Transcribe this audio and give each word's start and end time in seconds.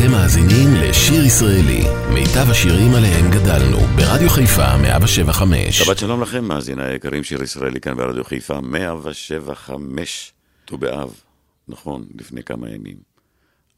אתם 0.00 0.10
מאזינים 0.10 0.68
לשיר 0.74 1.24
ישראלי, 1.24 1.82
מיטב 2.14 2.50
השירים 2.50 2.94
עליהם 2.94 3.30
גדלנו, 3.30 3.78
ברדיו 3.96 4.30
חיפה 4.30 4.76
175. 4.76 5.78
שבת 5.78 5.98
שלום 5.98 6.22
לכם, 6.22 6.44
מאזיני 6.44 6.82
היקרים, 6.82 7.24
שיר 7.24 7.42
ישראלי 7.42 7.80
כאן 7.80 7.96
ברדיו 7.96 8.24
חיפה 8.24 8.60
175, 8.60 10.32
ט"ו 10.64 10.78
באב, 10.78 11.20
נכון, 11.68 12.06
לפני 12.18 12.42
כמה 12.42 12.70
ימים, 12.70 12.96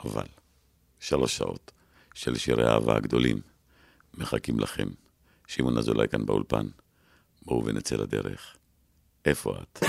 אבל 0.04 0.26
שלוש 1.00 1.36
שעות 1.36 1.72
של 2.14 2.38
שירי 2.38 2.68
האהבה 2.68 2.96
הגדולים 2.96 3.40
מחכים 4.18 4.60
לכם. 4.60 4.88
שמעון 5.46 5.78
אזולאי 5.78 6.08
כאן 6.08 6.26
באולפן, 6.26 6.66
בואו 7.44 7.64
ונצא 7.64 7.96
לדרך. 7.96 8.56
איפה 9.24 9.54
את? 9.62 9.84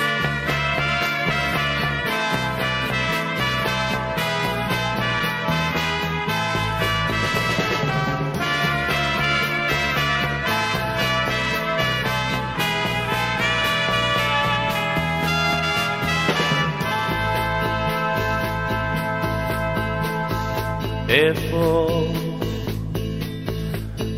איפה, 21.13 21.87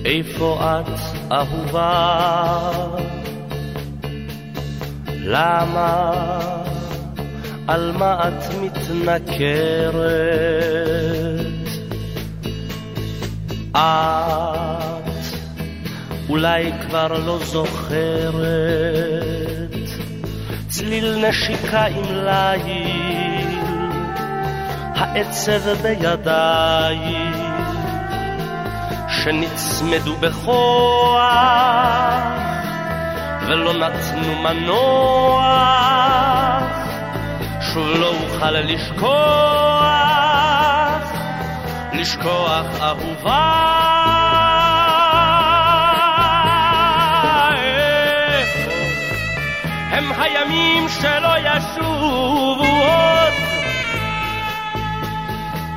איפה 0.05 0.59
את 0.61 0.99
אהובה? 1.31 2.71
למה, 5.07 6.11
על 7.67 7.91
מה 7.91 8.27
את 8.27 8.53
מתנכרת? 8.61 10.05
את 13.71 13.77
אולי 16.29 16.71
כבר 16.87 17.19
לא 17.25 17.39
זוכרת 17.45 18.45
צליל 20.67 21.27
נשיקה 21.27 21.85
עם 21.85 22.03
ליל, 22.03 23.44
העצב 24.95 25.69
בידיים 25.81 27.33
שנצמדו 29.07 30.15
בכוח 30.15 31.55
ולא 33.47 33.73
נתנו 33.73 34.35
מנוח, 34.35 35.45
שוב 37.61 37.87
לא 37.87 38.07
אוכל 38.07 38.51
לשכוח, 38.51 39.05
לשכוח 41.93 42.65
אהובה. 42.81 43.75
הם 49.91 50.11
הימים 50.17 50.89
שלא 50.89 51.33
ישובו 51.37 52.65
עוד, 52.65 53.54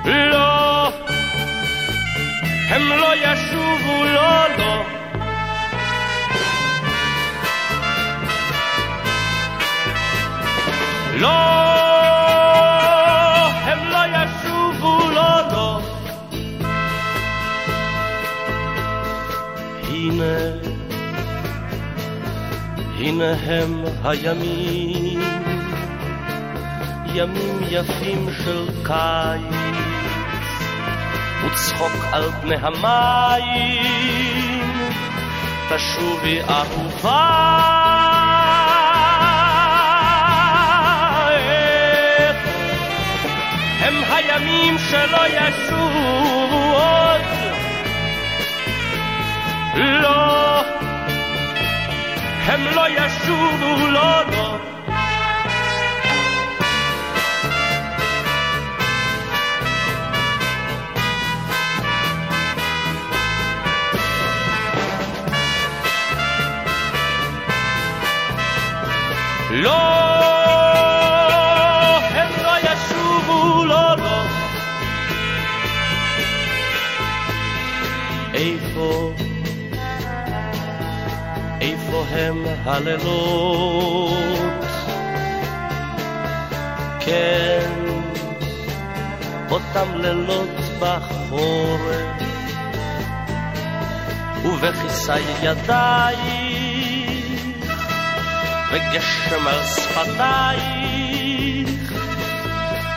לא, 0.08 0.86
הם 2.68 2.82
לא 2.88 3.14
ישובו, 3.16 4.04
לא, 4.04 4.48
לא. 4.58 4.82
לא, 11.14 11.28
הם 13.64 13.78
לא 13.88 13.98
ישובו, 14.16 15.10
לא, 15.10 15.40
לא. 15.52 15.80
הנה, 19.88 20.38
הנה 22.98 23.32
הם 23.46 23.84
הימים, 24.04 25.20
ימים 27.14 27.58
יפים 27.70 28.28
של 28.44 28.66
קיץ, 28.84 29.57
וצחוק 31.48 31.92
על 32.12 32.30
פני 32.40 32.54
המים, 32.62 33.82
תשובי 35.68 36.40
אהובה. 36.40 37.48
הם 43.80 43.94
הימים 44.14 44.78
שלא 44.78 45.22
ישובו 45.28 46.74
עוד. 46.74 47.20
לא, 49.74 50.62
הם 52.46 52.60
לא 52.74 52.88
ישובו, 52.88 53.86
לא, 53.86 54.22
לא. 54.30 54.47
לא, 69.62 69.70
הם 71.98 72.30
לא 72.42 72.52
ישובו, 72.58 73.64
לא, 73.64 73.96
לא. 73.96 74.22
איפה, 78.34 79.12
איפה 81.60 82.04
הם 82.10 82.44
הלילות? 82.64 84.18
כן, 87.00 87.70
אותם 89.50 89.94
לילות 89.94 90.48
בחורף, 90.80 92.22
ובכיסי 94.44 95.12
ידייך, 95.42 96.38
וגשם 99.28 99.48
על 99.48 99.62
שפתייך, 99.64 101.12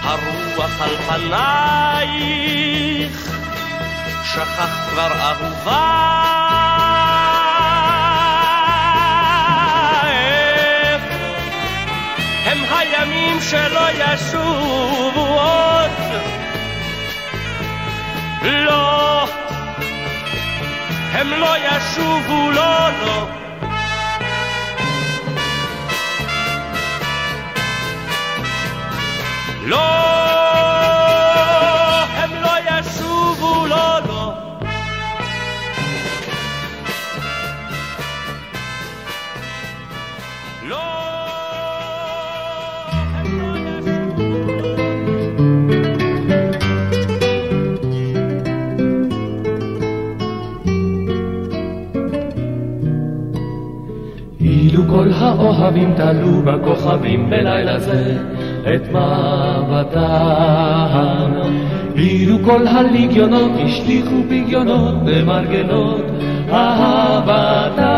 הרוח 0.04 0.82
על 0.82 0.96
פנייך, 1.08 2.52
שכחת 4.24 4.90
כבר 4.90 5.12
אהובה. 5.12 5.98
הם 12.46 12.58
הימים 12.70 13.42
שלא 13.42 13.88
ישובו 13.92 15.26
עוד? 15.40 15.92
לא, 18.44 19.28
הם 21.14 21.30
לא 21.30 21.56
ישובו, 21.58 22.52
לא, 22.52 22.90
לא. 23.06 23.28
לא, 29.66 29.78
הם 32.18 32.32
לא 32.42 32.50
ישובו, 32.70 33.66
לא, 33.68 34.00
לא. 34.08 34.34
לא, 40.70 40.78
לא 54.74 54.88
כל 54.90 55.12
האוהבים 55.14 55.94
תלו 55.96 56.42
בכוכבים 56.42 57.30
בלילה 57.30 57.80
זה 57.80 58.31
את 58.64 58.90
מבטם. 58.90 60.22
אילו 61.96 62.38
כל 62.44 62.68
הליגיונות 62.68 63.52
השליכו 63.66 64.16
פגיונות 64.30 64.96
במרגלות 65.06 66.06
אהבתם. 66.52 67.92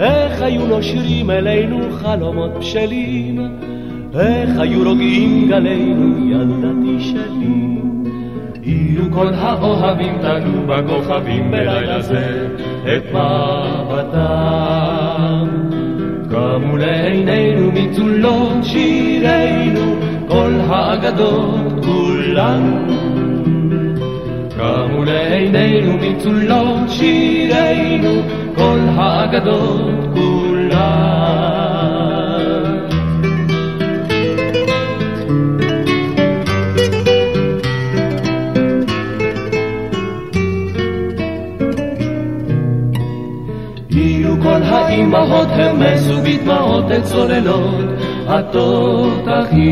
איך 0.00 0.42
היו 0.42 0.66
נושרים 0.66 1.30
אלינו 1.30 1.78
חלומות 1.92 2.58
בשלים, 2.58 3.48
איך 4.20 4.50
היו 4.58 4.84
רוגעים 4.84 5.48
גלינו 5.48 6.30
ילדתי 6.30 7.00
שלי. 7.00 7.78
אילו 8.62 9.04
כל 9.12 9.34
האוהבים 9.34 10.18
תלו 10.20 10.66
בכוכבים 10.66 11.50
בלילה 11.50 12.02
זה 12.02 12.48
את 12.84 13.02
מבטם. 13.12 14.61
קמו 16.52 16.76
לעינינו 16.76 17.72
מצולות 17.72 18.64
שירינו, 18.64 19.96
כל 20.28 20.52
האגדות 20.68 21.84
כולן. 21.84 22.86
קמו 24.56 25.04
לעינינו 25.04 25.92
מצולות 25.96 26.88
שירינו, 26.88 28.22
כל 28.54 28.78
האגדות 28.96 29.91
האימהות 45.14 45.48
המסו 45.52 46.14
בדמעות 46.22 46.84
את 46.92 47.04
צוללות 47.04 47.84
התותחים. 48.26 49.64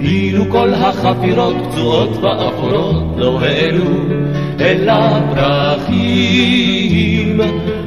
אילו 0.00 0.44
כל 0.50 0.74
החפירות 0.74 1.56
פצועות 1.64 2.16
ואפורות 2.22 3.04
לא 3.16 3.40
העלו 3.40 3.84
אל 4.60 4.88
הפרחים. 4.88 6.10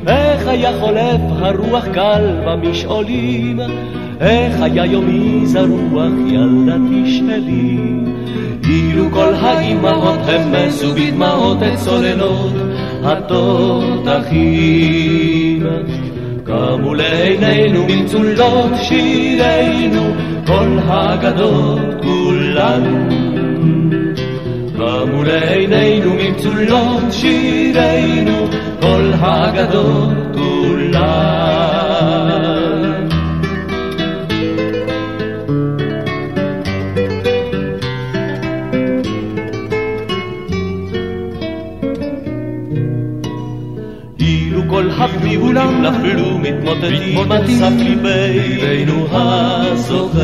איך 0.07 0.47
היה 0.47 0.79
חולף 0.79 1.21
הרוח 1.29 1.85
קל 1.93 2.41
במשעולים, 2.45 3.59
איך 4.19 4.61
היה 4.61 4.85
יומי 4.85 5.45
זרוח 5.45 6.13
ילדתי 6.27 7.17
שלי. 7.17 7.77
אילו 8.69 9.11
כל 9.11 9.33
האימהות 9.33 10.19
המסו 10.27 10.93
בדמעות 10.93 11.57
את 11.63 11.75
צוללות 11.77 12.64
התותחים. 13.03 14.85
קמו 16.43 16.93
לעינינו 16.93 17.85
מצולות 17.85 18.71
שירינו, 18.75 20.03
כל 20.47 20.79
הגדות 20.87 21.79
כולן. 22.03 23.09
קמו 24.77 25.23
לעינינו 25.23 26.13
מצולות 26.13 27.03
שירינו, 27.11 28.47
כל 28.81 29.11
הגדות 29.21 30.09
כולן. 30.33 31.54
כולם 45.39 45.81
נפלו 45.81 46.37
מתמוטטים 46.37 47.19
סף 47.47 47.71
ליבנו 47.79 49.07
הזוכר. 49.11 50.15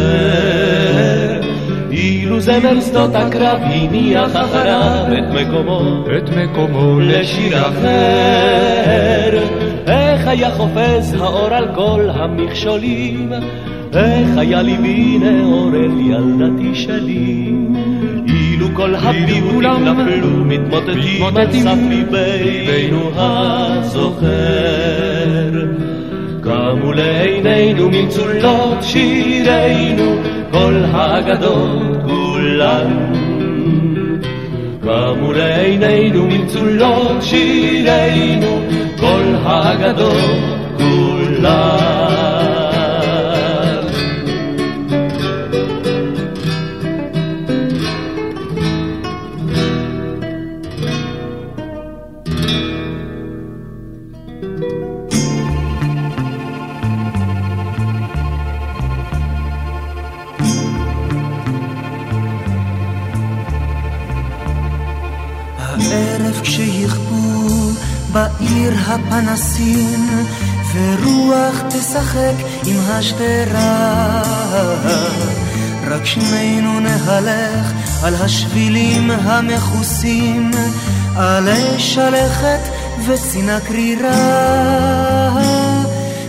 אילו 1.91 2.39
זמר 2.39 2.81
שדות 2.81 3.15
הקרב 3.15 3.59
הניח 3.61 4.35
אחריו 4.35 5.05
את 5.17 5.33
מקומו, 5.33 6.05
את 6.17 6.29
מקומו 6.29 6.99
לשיר 6.99 7.61
אחר. 7.67 9.39
איך 9.87 10.27
היה 10.27 10.51
חופז 10.51 11.13
האור 11.19 11.53
על 11.53 11.67
כל 11.75 12.09
המכשולים, 12.13 13.33
איך 13.93 14.37
היה 14.37 14.61
ליבי 14.61 15.17
נאור 15.17 15.71
אל 15.75 15.99
ילדתי 15.99 16.75
שלי. 16.75 17.51
כל 18.73 18.95
הפיוטים 18.95 19.61
נפלו 19.61 20.45
מתמוטטים 20.45 21.23
על 21.37 21.51
סף 21.51 21.77
ליבנו 21.89 23.11
הזוכר. 23.15 24.31
קמו 26.43 26.93
לעינינו 26.93 27.89
ממצולות 27.89 28.77
שירינו, 28.81 30.15
כל 30.51 30.83
האגדות 30.91 31.81
כולן. 32.03 33.13
קמו 34.81 35.33
לעינינו 35.33 36.27
ממצולות 36.27 37.21
שירינו, 37.21 38.61
כל 38.99 39.35
האגדות 39.43 40.41
כולן. 40.77 42.40
בעיר 68.11 68.73
הפנסים, 68.87 70.25
ורוח 70.73 71.61
תשחק 71.69 72.33
עם 72.65 72.77
השדרה. 72.89 74.21
רק 75.87 76.05
שנינו 76.05 76.79
נהלך 76.79 77.71
על 78.03 78.15
השבילים 78.15 79.11
המכוסים, 79.11 80.51
עלי 81.15 81.79
שלכת 81.79 82.59
וצינה 83.07 83.59
קרירה. 83.59 84.11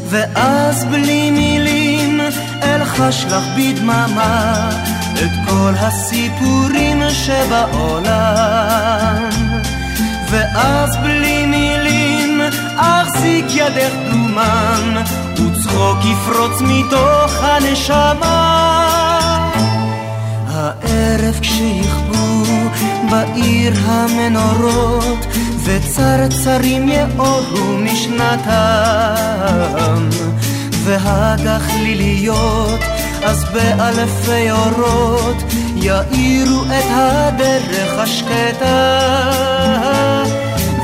ואז 0.09 0.85
בלי 0.85 1.31
מילים 1.31 2.21
אלחש 2.63 3.25
לך 3.25 3.45
בדממה 3.57 4.71
את 5.15 5.31
כל 5.49 5.73
הסיפורים 5.77 7.03
שבעולם. 7.11 8.23
ואז 10.31 10.97
בלי 10.97 11.32
אחזיק 13.23 13.47
ידך 13.55 13.93
דומם 14.11 14.97
וצחוק 15.33 15.99
יפרוץ 16.05 16.61
מתוך 16.61 17.33
הנשמה. 17.43 18.69
הערב 20.49 21.39
כשיכבו 21.41 22.45
בעיר 23.11 23.73
המנורות 23.87 25.27
וצרצרים 25.65 26.89
יאורו 26.89 27.79
משנתם. 27.79 28.51
והגחליליות 30.85 32.81
אז 33.25 33.45
באלפי 33.45 34.51
אורות 34.51 35.43
יאירו 35.77 36.65
את 36.65 36.85
הדרך 36.91 37.99
השקטה. 37.99 38.99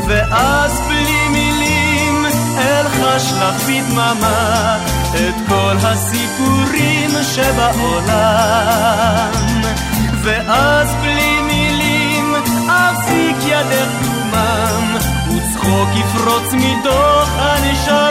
ואז 0.09 0.88
אלחש 2.59 3.33
לך 3.33 3.62
בדממה 3.69 4.79
את 5.15 5.35
כל 5.49 5.77
הסיפורים 5.83 7.11
שבעולם. 7.23 8.59
ואז 10.23 10.95
בלי 11.03 11.41
מילים 11.41 12.35
אחזיק 12.69 13.37
ידך 13.47 13.88
דומם 14.03 14.97
וצחוק 15.29 15.88
יפרוץ 15.95 16.53
מתוך 16.53 17.29
הנשמה 17.38 18.08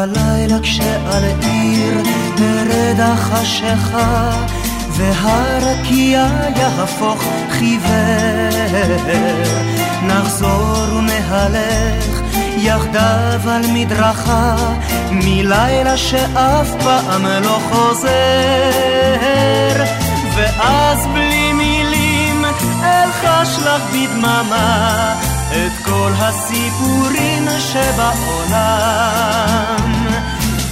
הלילה 0.00 0.60
כשעל 0.62 1.24
עיר 1.40 2.02
תרד 2.36 3.00
החשיכה 3.00 4.30
והרקיע 4.90 6.26
יהפוך 6.56 7.24
חיוור. 7.50 7.90
נחזור 10.02 10.94
ונהלך 10.98 12.20
יחדיו 12.56 13.40
על 13.50 13.62
מדרכה 13.72 14.56
מלילה 15.10 15.96
שאף 15.96 16.68
פעם 16.84 17.26
לא 17.26 17.58
חוזר. 17.70 18.08
ואז 20.36 21.06
בלי 21.06 21.52
מילים 21.52 22.44
אלחש 22.82 23.58
לך 23.58 23.82
בדממה 23.92 25.14
את 25.50 25.72
כל 25.84 26.12
הסיפורים 26.18 27.48
שבעולם 27.58 29.10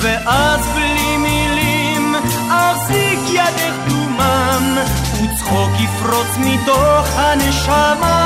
ואז 0.00 0.66
בלי 0.74 1.16
מילים 1.16 2.14
אחזיק 2.50 3.18
ידך 3.32 3.74
דומם 3.88 4.76
וצחוק 5.12 5.70
יפרוץ 5.80 6.36
מתוך 6.38 7.08
הנשמה 7.14 8.18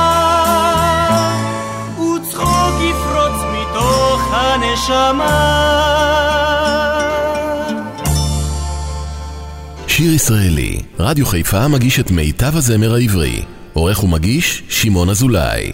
וצחוק 1.99 2.75
יפרוץ 2.81 3.43
מתוך 3.53 4.29
הנשמה 4.33 5.63
שיר 9.87 10.13
ישראלי, 10.13 10.81
רדיו 10.99 11.27
חיפה 11.27 11.69
מגיש 11.69 12.01
את 12.01 12.11
מיטב 12.11 12.57
הזמר 12.57 12.95
העברי. 12.95 13.43
עורך 13.73 14.05
ומגיש, 14.05 14.63
שמעון 14.69 15.09
אזולאי. 15.09 15.73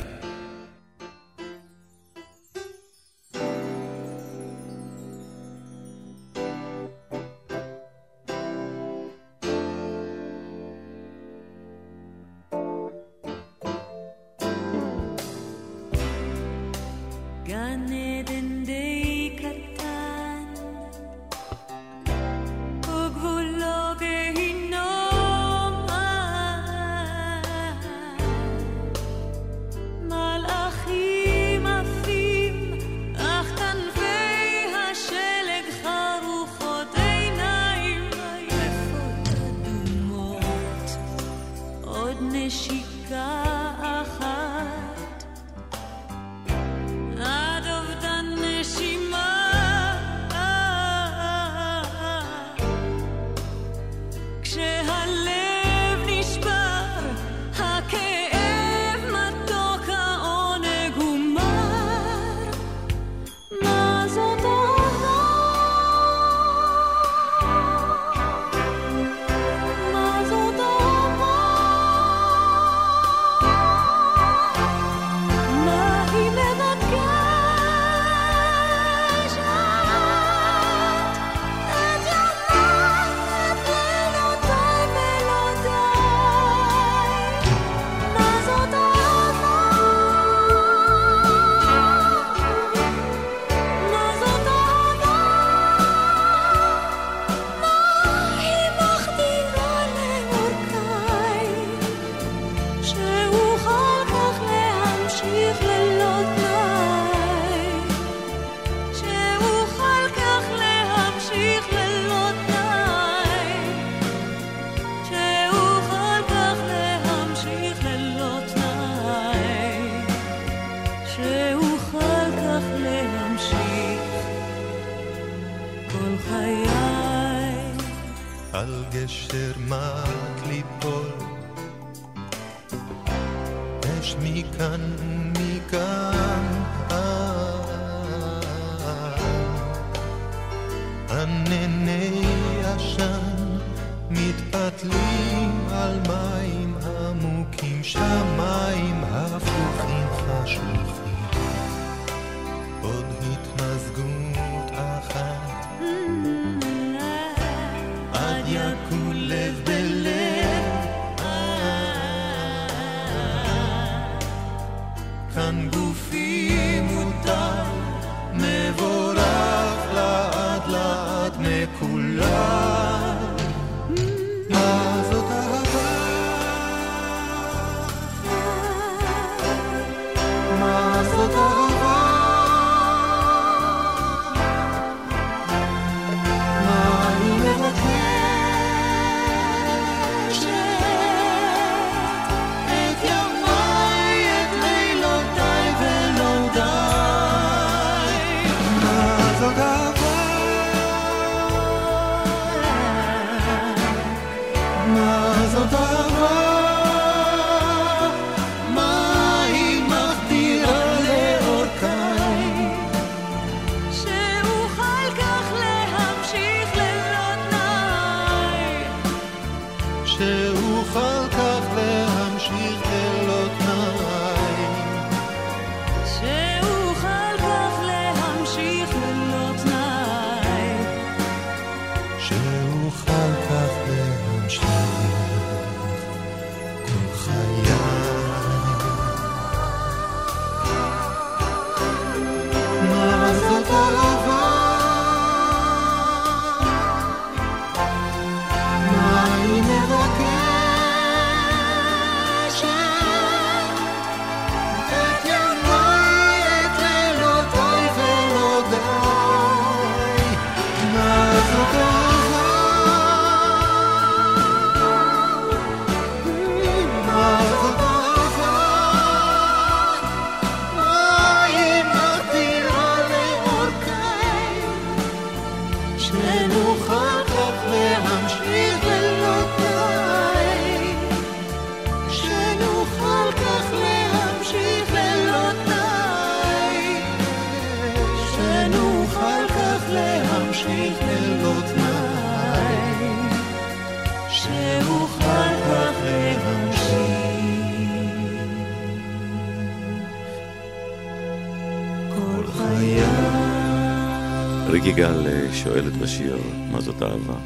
זאת 306.98 307.08
אהבה, 307.10 307.38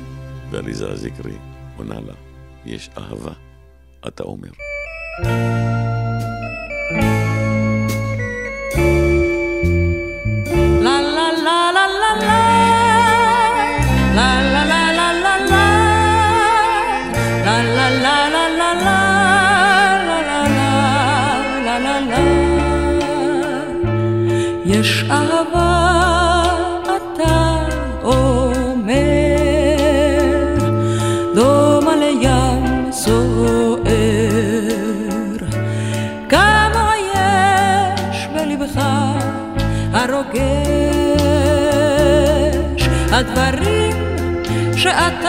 ועליזה 0.50 0.90
הזיקרי 0.90 1.36
עונה 1.76 2.00
לה, 2.00 2.14
יש 2.64 2.90
אהבה, 2.98 3.32
אתה 4.08 4.22
אומר. 4.22 4.50
thank 5.22 5.26
you 5.66 5.71
הדברים 43.32 43.92
שאת 44.76 45.21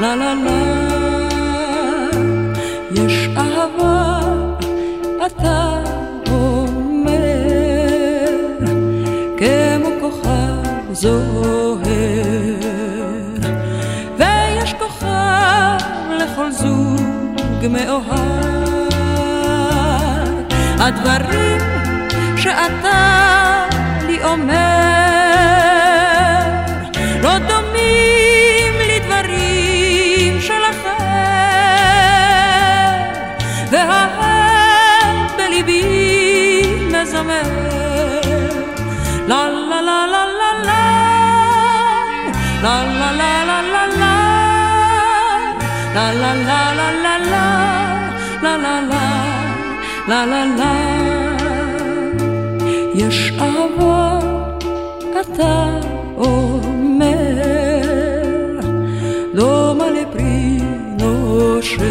la 0.00 0.12
la 0.20 0.32
la 0.44 0.58
יש 2.92 3.28
אהבה 3.36 4.20
אתה 5.26 5.82
אומר 6.30 7.20
כמו 9.38 9.90
כוכב 10.00 10.92
זוהר. 10.92 11.80
ויש 14.18 14.74
כוכב 14.78 15.78
לכל 16.18 16.52
זוג 16.52 17.66
מאוהב 17.70 18.10
הדברים 20.78 21.60
שאתה 22.36 23.68
לי 24.06 24.24
אומר 24.24 24.99
mer 37.22 37.46
La 39.30 39.42
la 39.70 39.80
la 39.88 39.98
la 40.12 40.24
la 40.40 40.50
la 40.68 40.82
La 42.64 42.76
la 42.98 43.08
la 43.20 43.32
la 43.48 43.58
la 43.72 43.84
la 44.00 44.14
La 45.96 46.06
la 46.22 46.32
la 46.48 46.60
la 46.78 46.88
la 47.04 47.14
la 47.32 47.44
La 48.44 48.52
la 48.64 48.74
la 48.90 49.04
la 50.10 50.20
la 50.32 50.42
la 50.60 50.72
יש 52.94 53.32
אהבה 53.40 54.18
אתה 55.20 55.78
אומר 56.16 57.42
דומה 59.34 59.84
לפרי 59.90 60.58
נושר 61.00 61.86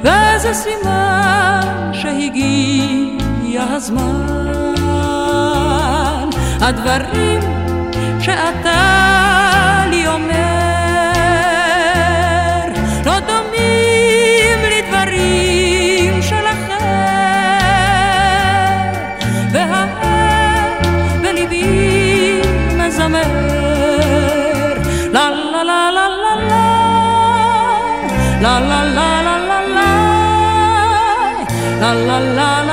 וזה 0.00 0.52
סימן 0.52 1.90
שהגיע 1.92 3.01
הזמן, 3.58 4.26
הדברים 6.60 7.40
שאתה 8.20 9.84
לי 9.90 10.06
אומר, 10.06 10.32
לא 13.06 13.12
דומים 13.20 14.58
לדברים 14.76 16.22
של 16.22 16.46
אחר, 16.46 16.84
והאב 19.52 19.88
בליבי 21.22 22.40
מזמר 22.78 23.22
לה 25.12 25.30
לה 25.30 25.62
לה 25.64 25.90
לה 25.90 26.08
לה 26.08 26.36
לה 28.40 28.60
לה 28.60 28.84
לה 28.84 29.22
לה 29.22 29.40
לה 29.40 29.60
לה 31.80 31.94
לה 31.94 32.20
לה 32.20 32.62
לה 32.62 32.71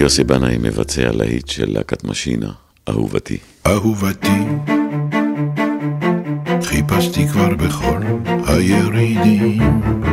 יוסי 0.00 0.24
בנאי 0.24 0.58
מבצע 0.58 1.10
להיט 1.12 1.48
של 1.48 1.72
להקת 1.72 2.04
משינה, 2.04 2.50
אהובתי. 2.88 3.38
אהובתי, 3.66 4.40
חיפשתי 6.62 7.28
כבר 7.28 7.54
בכל 7.54 8.00
הירידים 8.46 10.09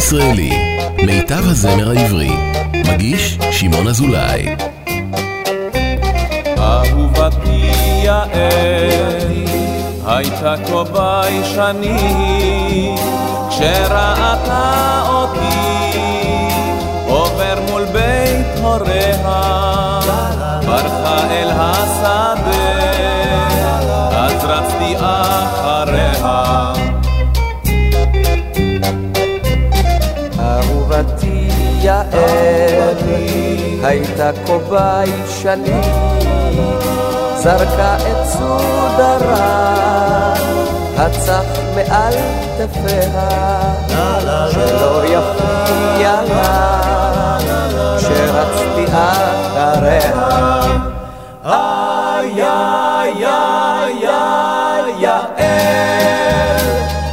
שיר 0.00 0.18
ישראלי, 0.18 0.50
מיטב 1.02 1.48
הזמר 1.48 1.90
העברי, 1.90 2.30
מגיש 2.92 3.38
שמעון 3.50 3.88
אזולאי. 3.88 4.56
אהובתי 6.58 7.70
יעל, 8.02 8.28
הייתה 10.06 10.54
כה 10.66 10.84
ביישני, 10.92 11.96
כשראתה 13.50 15.02
אותי 15.08 16.38
עובר 17.06 17.58
מול 17.70 17.84
בית 17.84 18.58
הוריה, 18.62 20.00
ברחה 20.66 21.26
אל 21.30 21.50
השדה, 21.50 22.38
אז 24.12 24.44
רצתי 24.44 24.96
אחריה. 24.96 26.97
יעל, 31.88 32.96
הייתה 33.82 34.30
כה 34.46 34.58
ביישני, 34.70 35.80
זרקה 37.36 37.96
את 37.96 38.26
סודרה, 38.26 39.74
הצח 40.96 41.44
מעל 41.74 42.14
כתפיה, 42.58 43.28
שלא 44.50 45.04
יפריע 45.04 46.22
לה, 46.28 47.38
כשרצתי 47.98 48.84
אחריה. 48.92 50.28
איי 51.44 52.32
יעל, 52.36 53.18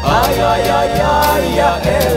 איי 0.05 0.43
איי 0.43 0.71
איי 0.71 1.61
איי 1.61 2.14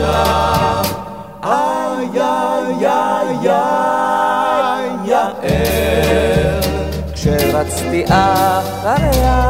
כשרצתי 7.59 8.03
אחריה. 8.05 9.49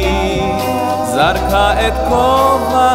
זרקה 1.05 1.73
את 1.89 1.93
כובעה 2.09 2.95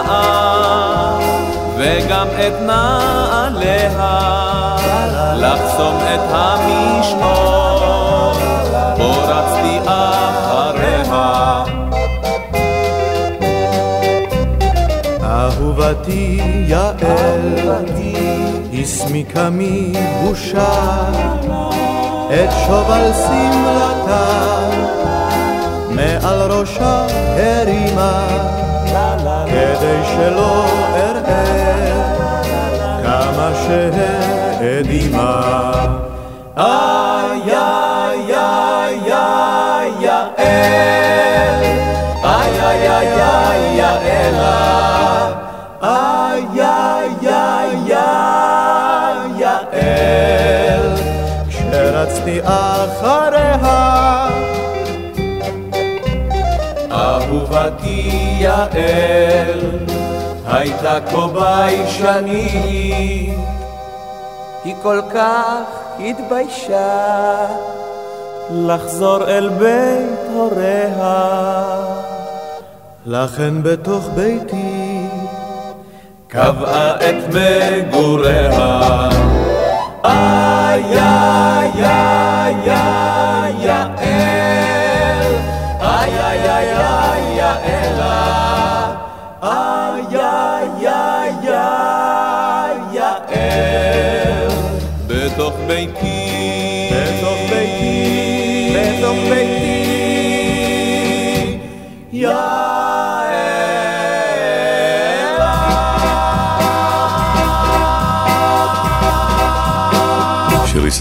וגם 1.78 2.28
את 2.28 2.54
נעליה, 2.62 3.90
לחסום 5.36 5.98
את 6.14 6.22
המשעול, 6.32 7.32
בו 8.98 9.12
רצתי 9.28 9.80
אחריה. 9.86 10.31
אהובתי 15.42 16.42
יעל, 16.68 16.96
הסמיקה 18.82 19.50
מבושה 19.52 20.74
את 22.28 22.50
שובל 22.66 23.12
שמלתה, 23.14 24.26
מעל 25.90 26.52
ראשה 26.52 27.06
הרימה, 27.38 28.28
כדי 29.46 30.00
שלא 30.16 30.66
אראה 30.96 31.46
כמה 33.04 33.52
שהאדימה. 33.68 35.42
איי 36.58 37.42
איי 37.46 38.36
איי 38.36 39.14
איי 39.14 39.92
יעל, 40.00 41.64
איי 42.24 42.62
איי 42.62 42.90
איי 42.90 43.78
יעלה, 43.78 45.01
כשרצתי 52.32 52.40
אחריה. 52.44 54.28
אהובתי 56.92 58.12
יעל, 58.40 59.60
הייתה 60.48 60.98
כה 61.12 61.28
ביישני, 61.28 62.48
היא 64.64 64.76
כל 64.84 65.02
כך 65.14 65.64
התביישה 66.00 67.48
לחזור 68.52 69.28
אל 69.28 69.50
בית 69.50 70.20
הוריה. 70.34 71.64
לכן 73.06 73.64
בתוך 73.64 74.10
ביתי 74.16 75.08
קבעה 76.28 76.96
את 76.96 77.16
מגוריה. 77.34 79.31
איי 80.06 80.84
איי 80.84 81.72
איי 81.84 82.56
איי 82.72 83.21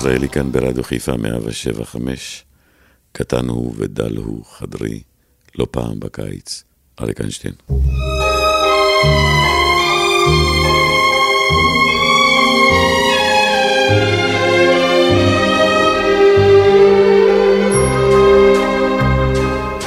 ישראלי 0.01 0.29
כאן 0.29 0.53
ברדיו 0.53 0.85
חיפה 0.85 1.17
175, 1.17 2.45
קטן 3.13 3.49
הוא 3.49 3.75
ודל 3.77 4.17
הוא 4.17 4.45
חדרי, 4.45 5.03
לא 5.59 5.67
פעם 5.71 6.01
בקיץ, 6.01 6.65
אריק 7.01 7.21
איינשטיין. 7.21 7.55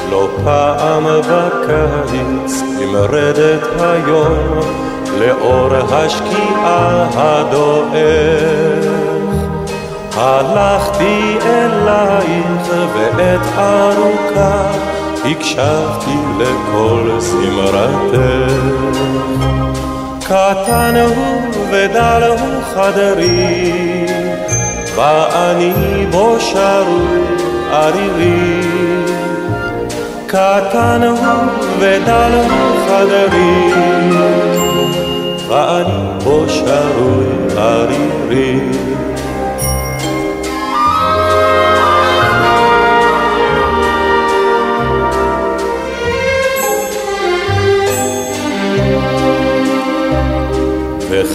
לא 0.10 0.38
פעם 0.44 1.04
בקיץ 1.22 2.62
נמרדת 2.80 3.68
היום 3.80 4.60
לאור 5.20 5.76
השקיעה 5.76 7.10
הדועך. 7.14 9.03
הלכתי 10.16 11.38
אלייך 11.46 12.68
ועת 12.94 13.48
ארוכה 13.58 14.72
הקשבתי 15.26 16.18
לכל 16.40 17.10
זמרתך. 17.20 18.94
קטן 20.24 20.96
הוא 21.16 21.42
ודל 21.72 22.24
הוא 22.40 22.62
חדרי 22.74 23.62
ואני 24.96 25.74
בו 26.12 26.36
שרוי 26.40 27.36
ערירי 27.72 28.62
קטן 30.28 31.02
הוא 31.04 31.38
ודל 31.80 32.32
הוא 32.34 32.88
חדרי 32.88 33.74
ואני 35.48 36.24
בו 36.24 36.46
שרוי 36.48 37.58
ערירי 37.58 38.60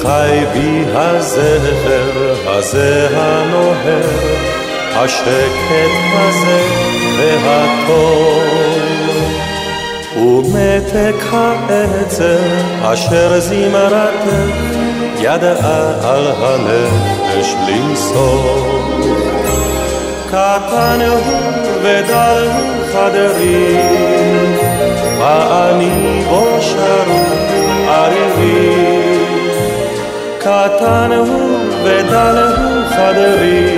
וחי 0.09 0.45
בי 0.53 0.85
הזכר 0.95 2.35
הזה 2.47 3.09
הנוהר, 3.17 4.01
השקט 4.95 5.71
הזה 6.15 6.61
והטוב. 7.19 8.43
ומתק 10.17 11.25
העצר 11.33 12.39
אשר 12.83 13.41
זמרתך 13.41 14.75
ידעה 15.21 15.93
על 16.03 16.33
הנפש 16.37 17.55
למסור. 17.69 18.83
קטן 20.27 21.01
הוא 21.09 21.53
ודל 21.83 22.49
חדרי, 22.93 23.77
ואני 25.19 26.23
בו 26.29 26.47
שרו 26.61 27.25
ערירי. 27.89 28.98
קטן 30.49 31.11
הוא 31.13 31.59
ודל 31.85 32.53
חדרי, 32.89 33.77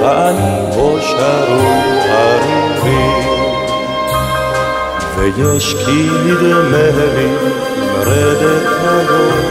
ואני 0.00 0.74
בו 0.74 0.98
שרו 1.00 1.72
ערירי. 2.10 3.10
ויש 5.16 5.74
כי 5.74 6.08
נדמה 6.24 6.88
לי 7.14 7.28
מרדת 7.94 8.66
היום 8.82 9.50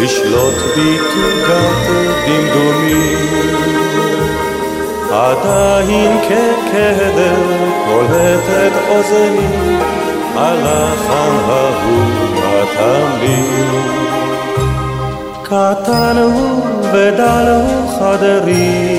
לשלוט 0.00 0.54
בי 0.74 0.98
תוגת 0.98 1.90
דמדומים 2.26 3.56
עדיין 5.10 6.18
כקדר 6.22 7.36
קולטת 7.86 8.72
אוזני 8.88 9.76
הלחן 10.36 11.36
ההוא 11.48 12.26
התמיד 12.44 14.05
קטן 15.48 16.16
הוא 16.16 16.62
ודל 16.92 17.46
הוא 17.48 17.98
חדרי 17.98 18.98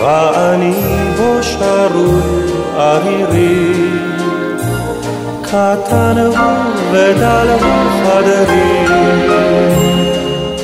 ואני 0.00 0.74
בו 1.16 1.42
שרוי 1.42 2.20
ערירי 2.76 3.90
קטן 5.42 6.18
הוא 6.18 6.36
ודל 6.92 7.48
הוא 7.60 7.90
חדרי 8.04 8.86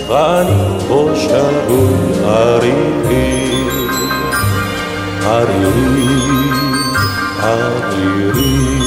ואני 0.08 0.78
בו 0.88 1.10
שרוי 1.16 2.24
ערירי 2.24 3.64
ערירי 5.24 6.18
ערירי 7.42 8.81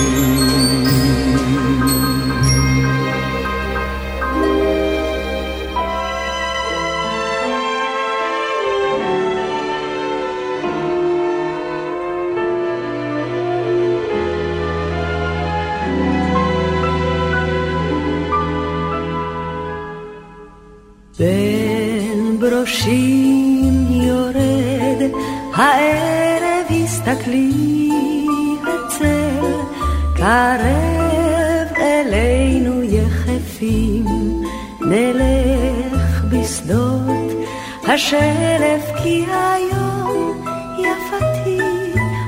השלף 38.06 38.92
כי 39.04 39.26
היום 39.30 40.46
יפתי 40.78 41.58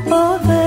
עובר 0.06 0.58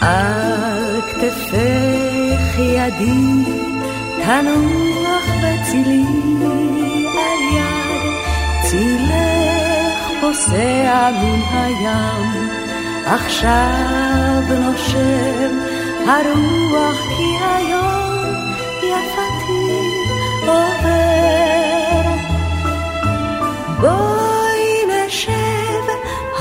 על 0.00 1.00
כתפך 1.10 2.58
ידי 2.58 3.52
תנוח 4.24 5.26
בצילי 5.42 6.04
על 7.18 7.40
יד, 7.56 8.12
צילך 8.62 10.20
פוסע 10.20 11.10
מן 11.12 11.40
הים, 11.52 12.48
עכשיו 13.06 14.42
נושם 14.60 15.58
הרוח 16.06 16.96
כי 17.16 17.36
היום 17.42 18.34
יפתי 18.82 19.72
עובר. 20.46 20.99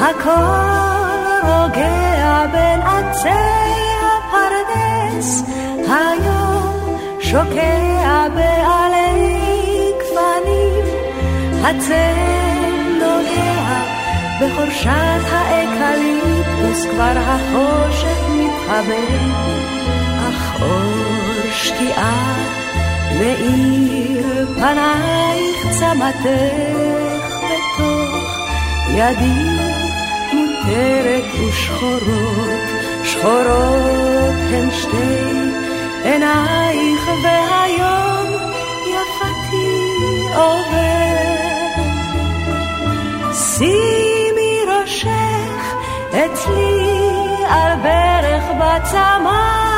הכל 0.10 1.48
רוגע 1.48 2.45
בין 2.52 2.82
עצי 2.82 3.30
הפרדס, 4.02 5.43
היום 5.88 6.98
שוקע 7.19 8.28
בעלי 8.36 9.91
גפנים, 10.00 10.86
הצל 11.63 12.15
נוגע 13.00 13.82
בחורשת 14.41 15.24
האקליפטוס, 15.32 16.86
כבר 16.91 17.13
החושך 17.15 18.30
מתחבא, 18.30 19.15
אך 20.30 20.62
אור 20.62 21.52
שקיעה 21.54 22.36
מאיר 23.19 24.48
פנייך 24.56 25.80
צמתך 25.80 26.30
בתוך 27.43 28.39
ידי 28.89 29.59
מותרת 30.69 31.23
ושחורות, 31.47 32.60
שחורות 33.03 34.39
הן 34.51 34.71
שתי 34.71 35.19
עינייך 36.03 37.10
והיום 37.23 38.27
יפתי 38.88 39.79
עובר. 40.36 41.79
שימי 43.34 44.60
ראשך 44.67 45.73
אצלי 46.10 46.89
על 47.49 47.77
ברך 47.84 48.43
בצמא 48.60 49.68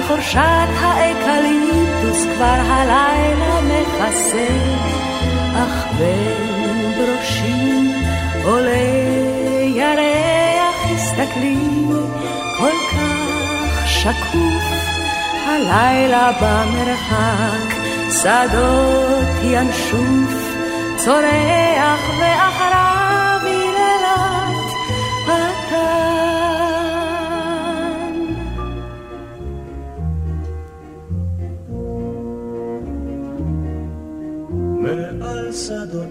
על 0.00 0.06
חורשת 0.06 0.68
האקליפטוס 0.80 2.24
כבר 2.34 2.60
הלילה 2.66 3.60
מכסה. 3.60 4.46
אך 5.54 5.86
בין 5.98 6.92
ברושים 6.98 7.92
עולה 8.44 8.76
ירח, 9.62 10.90
הסתכלי 10.94 11.56
כל 12.58 12.76
כך 12.90 13.88
שקוף, 13.88 14.64
הלילה 15.46 16.30
במרחק, 16.40 17.74
שדות 18.10 19.28
ינשוף, 19.42 20.56
צורח 20.96 22.00
ואחריו 22.18 22.99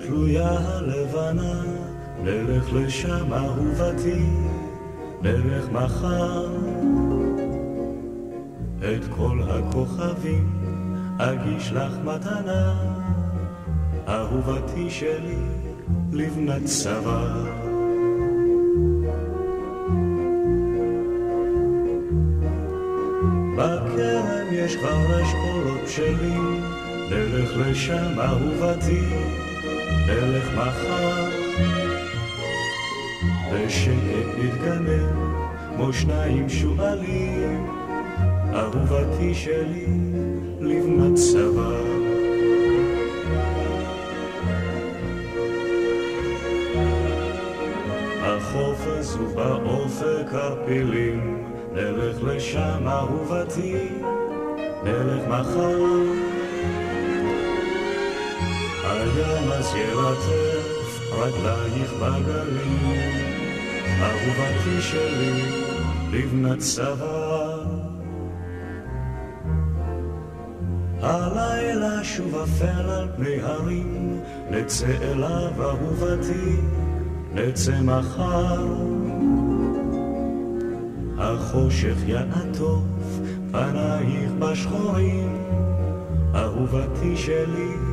תלויה 0.09 0.57
הלבנה, 0.59 1.61
נלך 2.23 2.73
לשם 2.73 3.33
אהובתי, 3.33 4.25
נלך 5.21 5.69
מחר. 5.71 6.47
את 8.79 9.03
כל 9.17 9.39
הכוכבים 9.49 10.49
אגיש 11.17 11.71
לך 11.71 11.93
מתנה, 12.03 12.73
אהובתי 14.07 14.89
שלי, 14.89 15.43
לבנת 16.11 16.65
צבא. 16.65 17.43
בכרם 23.57 24.47
יש 24.51 24.75
כבר 24.75 25.21
אשכולות 25.23 25.81
בשלים, 25.85 26.61
נלך 27.09 27.51
לשם 27.57 28.19
אהובתי, 28.19 29.03
נלך 30.09 30.51
מחר. 30.53 31.29
בשקט 33.53 34.27
נתגנב, 34.37 35.15
כמו 35.75 35.93
שניים 35.93 36.49
שועלים, 36.49 37.67
אהובתי 38.53 39.33
שלי, 39.33 39.85
לבנת 40.59 41.15
צבא. 41.15 41.79
החוף 48.21 48.87
הזו 48.87 49.27
באופק 49.35 50.33
הפילים, 50.33 51.43
נלך 51.73 52.23
לשם 52.23 52.87
אהובתי, 52.87 53.89
נלך 54.83 55.27
מחר. 55.27 56.28
הים 59.15 59.51
אז 59.51 59.73
ילטף 59.75 60.99
רגלייך 61.11 61.93
בגליל, 61.93 62.99
אהובתי 64.01 64.81
שלי, 64.81 65.43
לבנת 66.11 66.59
צבא. 66.59 67.57
הלילה 71.01 72.03
שוב 72.03 72.35
אפל 72.35 72.89
על 72.89 73.07
פני 73.15 73.41
הרים, 73.41 74.21
נצא 74.51 74.87
אליו 75.01 75.51
אהובתי, 75.59 76.55
נצא 77.33 77.81
מחר. 77.81 78.67
החושך 81.17 81.97
יעטוף 82.07 82.83
פנייך 83.51 84.31
בשחורים, 84.39 85.37
אהובתי 86.35 87.17
שלי, 87.17 87.88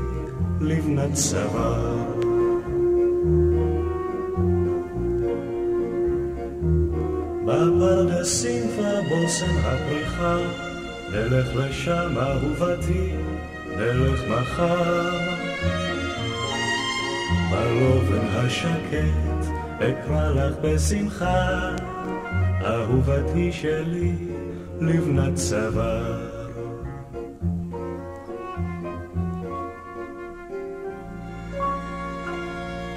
לבנת 0.60 1.14
צוואר. 1.14 2.06
בפרדסים 7.44 8.62
בושם 9.08 9.56
הפריחה, 9.64 10.38
נלך 11.12 11.48
לשם 11.56 12.14
אהובתי, 12.18 13.12
נלך 13.76 14.20
מחר. 14.28 15.18
בלובן 17.50 18.26
השקט 18.32 19.46
אקרא 19.78 20.28
לך 20.30 20.54
בשמחה, 20.62 21.76
אהובתי 22.64 23.52
שלי, 23.52 24.12
לבנת 24.80 25.34
צוואר. 25.34 26.25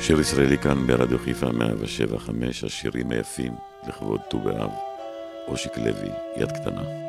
שיר 0.10 0.20
ישראלי 0.20 0.58
כאן 0.58 0.88
ברדיו 0.88 1.20
חיפה 1.20 1.52
175, 1.52 2.64
השירים 2.64 3.12
היפים 3.12 3.54
לכבוד 3.88 4.20
ט"ו 4.30 4.40
באב, 4.40 4.70
אושיק 5.48 5.78
לוי, 5.78 6.10
יד 6.38 6.52
קטנה. 6.52 7.09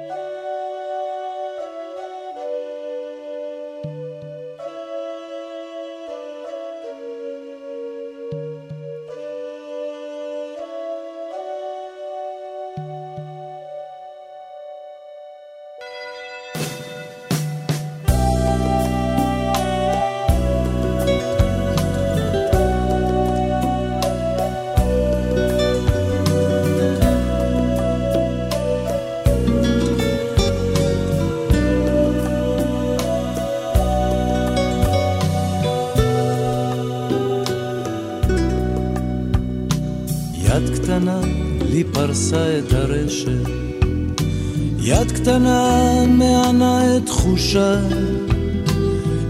קטנה 45.12 46.04
מענה 46.08 46.96
את 46.96 47.06
תחושה, 47.06 47.80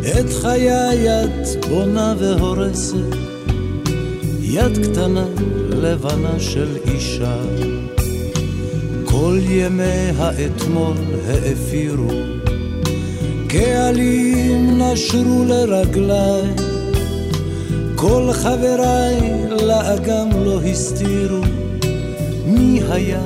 את 0.00 0.33
חיי 0.42 1.24
את 1.24 1.64
בונה 1.68 2.14
והורסת, 2.18 3.16
יד 4.40 4.78
קטנה 4.87 5.24
לבנה 5.70 6.38
של 6.38 6.76
אישה. 6.87 7.37
כל 9.04 9.38
ימי 9.48 10.11
האתמול 10.18 10.96
האפירו, 11.26 12.11
קהלים 13.48 14.83
נשרו 14.83 15.44
לרגליי, 15.44 16.42
כל 17.96 18.28
חבריי 18.33 19.20
לאגם 19.66 20.28
לא 20.44 20.61
הסתירו, 20.62 21.60
היה 22.90 23.22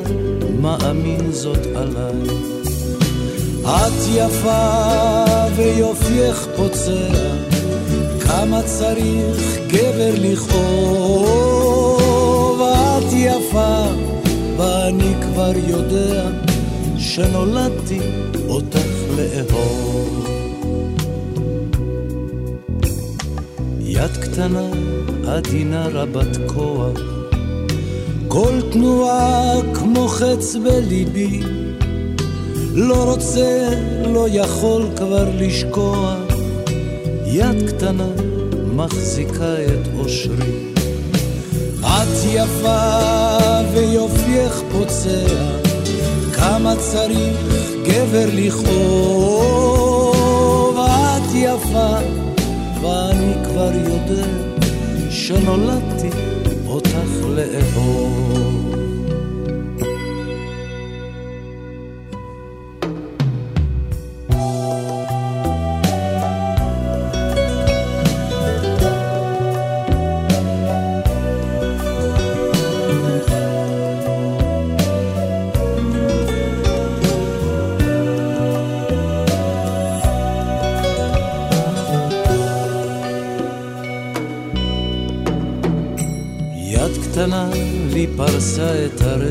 מאמין 0.61 1.33
זאת 1.33 1.67
עליי? 1.75 2.23
את 3.63 4.09
יפה 4.15 5.25
ויופייך 5.57 6.49
פוצע, 6.57 7.13
כמה 8.21 8.63
צריך 8.63 9.59
גבר 9.69 10.15
לכאוב. 10.19 11.75
את 12.63 13.13
יפה, 13.13 13.85
ואני 14.57 15.15
כבר 15.23 15.53
יודע 15.69 16.31
שנולדתי 16.99 18.01
אותך 18.49 18.89
לאהוב. 19.17 20.27
יד 23.81 24.17
קטנה, 24.23 24.69
עדינה 25.27 25.89
רבת 25.89 26.37
כוח, 26.47 27.14
כל 28.35 28.61
תנועה 28.73 29.53
כמו 29.75 30.09
חץ 30.09 30.57
בליבי. 30.57 31.41
לא 32.75 33.05
רוצה, 33.11 33.69
לא 34.07 34.27
יכול 34.31 34.87
כבר 34.97 35.29
לשקוע, 35.39 36.17
יד 37.27 37.69
קטנה 37.69 38.09
מחזיקה 38.75 39.55
את 39.65 39.89
אושרי. 39.99 40.73
את 41.81 42.25
יפה 42.27 42.99
ויופייך 43.75 44.63
פוצע, 44.73 45.27
כמה 46.33 46.75
צריך 46.77 47.39
גבר 47.87 48.27
לכאוב. 48.33 49.75
את 50.79 51.35
יפה, 51.35 51.97
ואני 52.83 53.35
כבר 53.45 53.71
יודע 53.75 54.27
שנולדתי 55.11 56.11
אותך 56.67 57.09
לאהוב. 57.37 58.04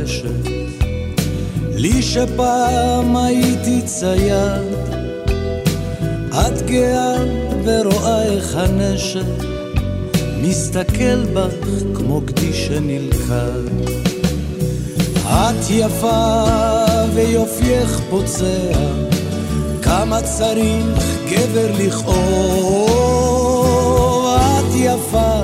הרשת. 0.04 0.50
לי 1.76 2.02
שפעם 2.02 3.16
הייתי 3.16 3.82
צייד, 3.86 4.74
את 6.32 6.62
גאה 6.66 7.16
ורואה 7.64 8.24
איך 8.24 8.56
הנשק 8.56 9.44
מסתכל 10.42 11.24
בך 11.34 11.54
כמו 11.96 12.22
גדי 12.22 12.54
שנלכד. 12.54 13.64
את 15.26 15.70
יפה 15.70 16.44
ויופייך 17.14 18.00
פוצע, 18.10 18.72
כמה 19.82 20.22
צריך 20.22 21.20
גבר 21.30 21.72
לכאוב. 21.80 23.14
את 24.36 24.76
יפה 24.76 25.42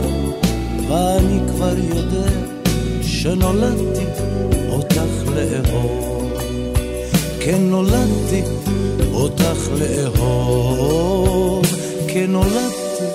ואני 0.90 1.40
כבר 1.48 1.76
יודע 1.78 2.30
שנולדתי 3.02 4.09
לאהוב. 5.68 6.32
כן 7.40 7.62
נולדתי 7.62 8.42
אותך 9.14 9.70
לאהוב. 9.80 11.66
כן 12.08 12.32
נולדתי 12.32 13.06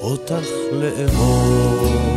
אותך 0.00 0.46
לאהוב. 0.72 2.16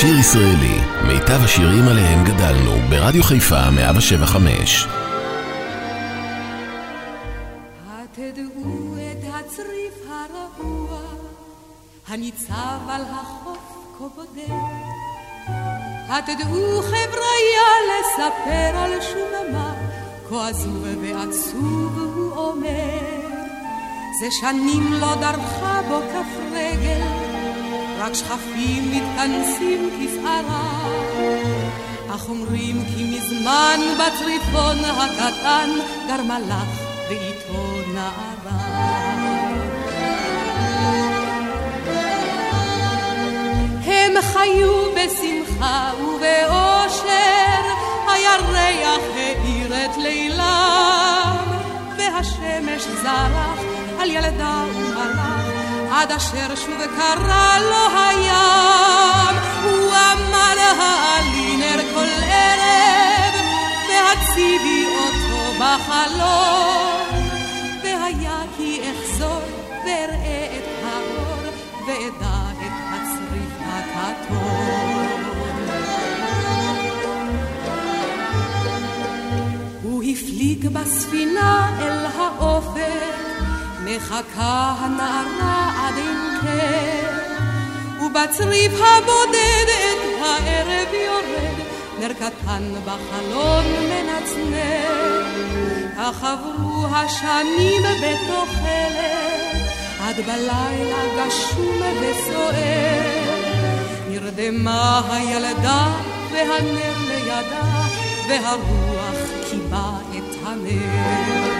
שיר 0.00 0.18
ישראלי, 0.18 0.78
מיטב 1.06 1.44
השירים 1.44 1.88
עליהם 1.88 2.24
גדלנו, 2.24 2.72
ברדיו 2.90 3.22
חיפה 3.22 3.70
175. 3.70 4.86
התדעו 7.88 8.96
את 8.96 9.24
הצריף 9.34 9.94
הרב 10.10 10.88
הניצב 12.08 12.78
על 12.88 13.02
החוף 13.02 13.58
כה 13.98 14.04
בודד. 14.16 14.52
התדעו 16.08 16.82
חבריה 16.82 17.68
לספר 17.90 18.78
על 18.78 18.92
שוממה, 19.00 19.74
כה 20.28 20.48
עזוב 20.48 20.86
ועצוב 21.02 21.98
הוא 21.98 22.32
אומר. 22.36 23.16
זה 24.20 24.26
שנים 24.30 24.92
לא 24.92 25.14
דרכה 25.14 25.80
בו 25.88 26.00
כף 26.12 26.40
רגל, 26.52 27.25
רק 28.06 28.14
שכפים 28.14 28.90
מתכנסים 28.90 29.90
כפערה. 29.90 30.88
אך 32.14 32.28
אומרים 32.28 32.84
כי 32.84 33.04
מזמן 33.04 33.80
בצריפון 33.94 34.78
הקטן 34.84 35.70
גרמה 36.08 36.38
לך 36.38 36.80
ואיתו 37.08 37.90
נערה. 37.94 38.76
הם 43.84 44.12
חיו 44.22 44.72
בשמחה 44.94 45.90
ובאושר, 46.00 47.62
הירח 48.08 49.02
האיר 49.16 49.84
את 49.84 49.96
לילם, 49.96 51.36
והשמש 51.98 52.82
זרח 53.02 53.60
על 54.00 54.10
ילדה 54.10 54.64
ומלאך, 54.74 55.35
עד 55.96 56.12
אשר 56.12 56.54
שוב 56.54 56.80
קרא 56.96 57.58
לו 57.58 57.98
הים, 57.98 59.36
הוא 59.64 59.90
אמר 59.90 60.58
העלי 60.78 61.56
נר 61.56 61.80
כל 61.94 62.22
ערב, 62.22 63.34
והציבי 63.88 64.86
אותו 64.86 65.52
בחלום, 65.54 67.28
והיה 67.84 68.42
כי 68.56 68.80
אחזור 68.90 69.42
ואראה 69.84 70.58
את 70.58 70.84
האור, 70.84 71.52
ואדע 71.86 72.38
את 72.66 72.72
הצריף 72.92 73.54
הכתום. 73.60 75.20
הוא 79.82 80.02
הפליג 80.02 80.68
בספינה 80.68 81.78
אל 81.80 82.06
האופק, 82.06 83.25
מחכה 83.86 84.74
הנערה 84.78 85.70
עד 85.78 85.94
אין 85.96 86.40
קר, 86.40 88.06
ובצריף 88.06 88.72
הבודד 88.72 89.66
את 89.68 90.22
הערב 90.22 90.94
יורד, 90.94 91.56
נר 92.00 92.12
קטן 92.12 92.62
בחלון 92.84 93.64
מנצנר. 93.90 95.26
אך 95.96 96.24
עברו 96.24 96.86
השנים 96.96 97.82
בתוחלת, 97.82 99.56
עד 100.00 100.16
בלילה 100.16 101.02
גשום 101.16 101.80
וסוער. 102.00 103.36
נרדמה 104.08 105.02
הילדה 105.10 105.86
והנר 106.32 106.94
לידה, 107.08 107.86
והרוח 108.28 109.18
קיבה 109.50 109.90
את 110.10 110.36
הנר. 110.46 111.55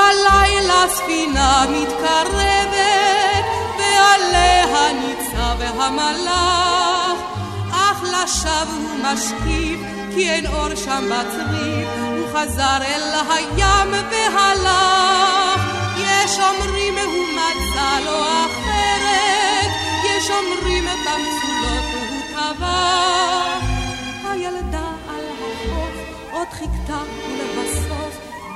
בלילה 0.00 0.84
ספינה 0.88 1.64
מתקרבת, 1.70 3.44
ועליה 3.78 4.92
ניצב 4.92 5.80
המלאך, 5.82 7.18
אך 7.72 8.02
לשווא 8.02 8.74
הוא 8.74 8.98
משקיף, 9.02 9.80
כי 10.14 10.30
אין 10.30 10.46
אור 10.46 10.74
שם 10.74 11.04
בצריף, 11.06 11.88
הוא 11.98 12.28
חזר 12.32 12.78
אל 12.82 13.02
הים 13.30 13.92
והלך. 14.10 15.60
יש 15.98 16.38
אומרים 16.38 16.94
הוא 16.94 17.26
מצא 17.34 18.04
לו 18.04 18.22
אחרת, 18.22 19.70
יש 20.04 20.30
אומרים 20.30 20.84
במצולות 20.84 21.84
הוא 21.94 22.20
טבע. 22.32 23.58
הילדה 24.30 24.88
על 25.08 25.24
החוף 25.32 25.94
עוד 26.32 26.48
חיכתה 26.52 26.98
ולבסוף 27.28 27.59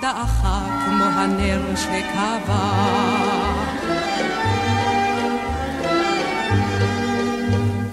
דעכה 0.04 0.60
כמו 0.84 1.04
הנר 1.04 1.62
שקבע. 1.76 2.70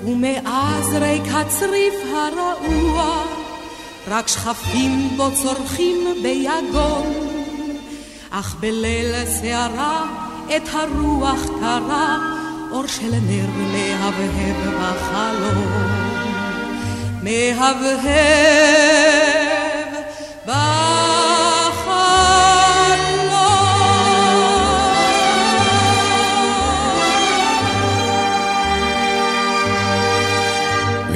ומאז 0.06 0.94
ריק 0.94 1.24
הצריף 1.34 1.94
הרעוע, 2.14 3.24
רק 4.08 4.28
שכפים 4.28 5.10
בו 5.18 5.28
צורכים 5.44 6.08
ביגון. 6.24 7.14
אך 8.30 8.56
בליל 8.60 9.26
סערה 9.26 10.06
את 10.56 10.70
הרוח 10.74 11.42
קרה, 11.60 12.18
אור 12.72 12.88
של 12.88 13.12
נר 13.12 13.50
מהבהב 13.72 14.76
בחלום. 14.80 15.92
מהבהב 17.24 18.62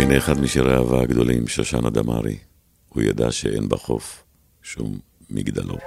והנה 0.05 0.17
אחד 0.17 0.39
משירי 0.39 0.73
האהבה 0.73 1.01
הגדולים, 1.01 1.47
שושנה 1.47 1.89
דמארי. 1.89 2.37
הוא 2.89 3.03
ידע 3.03 3.31
שאין 3.31 3.69
בחוף 3.69 4.23
שום 4.63 4.97
מגדלור. 5.29 5.79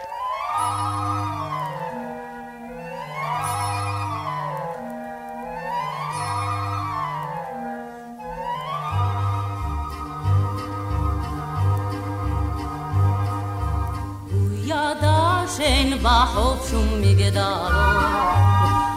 שאין 15.56 15.98
בחוף 16.02 16.70
שום 16.70 17.00
מגדלור, 17.00 17.68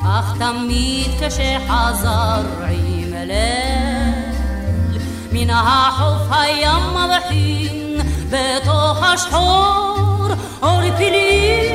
אך 0.03 0.37
תמיד 0.37 1.11
כשחזר 1.19 2.43
עם 2.69 3.13
מן 5.31 5.49
החוף 5.49 6.31
הים 6.31 6.83
מבחין 6.93 7.97
בתוך 8.29 9.03
השחור, 9.03 10.27
אור 10.61 10.81
פילי 10.97 11.69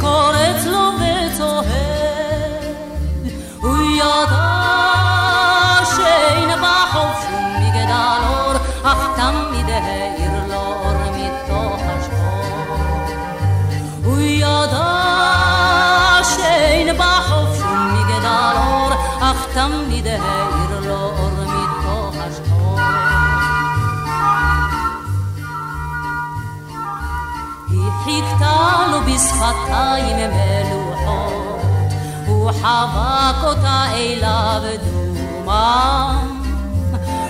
קורץ 0.00 0.64
לו 0.66 0.90
וצוהל, 0.96 1.64
הוא 3.60 3.76
ידע 3.96 4.60
שאין 5.96 6.48
בחוף 6.58 7.26
שום 7.28 7.54
מגדלור, 7.60 8.52
אך 8.82 9.08
תמיד 9.16 9.70
העיר 9.70 10.30
לו 10.48 10.54
אור 10.54 10.92
מתוך 11.16 11.80
ידע 14.40 15.00
שאין 16.36 16.96
בחוף 16.98 17.58
שום 17.58 17.94
מגדל 17.94 18.56
אור, 18.56 18.92
אך 19.20 19.46
תמיד 19.54 20.06
העיר 20.06 20.59
חיכתה 28.10 28.86
לו 28.90 29.00
בשפתיים 29.00 30.16
מלוחות, 30.16 31.92
הוא 32.26 32.50
חבק 32.50 33.44
אותה 33.44 33.84
אליו 33.94 34.62
דומם, 34.84 36.42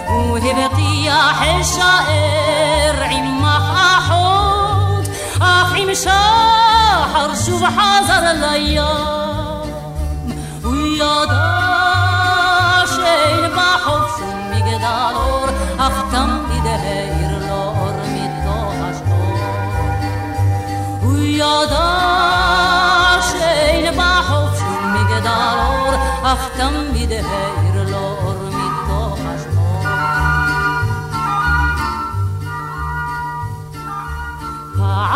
הוא 0.08 0.38
הבטיח 0.38 1.42
אשאר 1.42 3.02
עם 3.10 3.42
מחחות, 3.42 5.08
אך 5.40 5.72
עם 5.76 5.94
שחר 5.94 7.34
שוב 7.44 7.62
חזר 7.64 8.32
לים. 8.32 9.19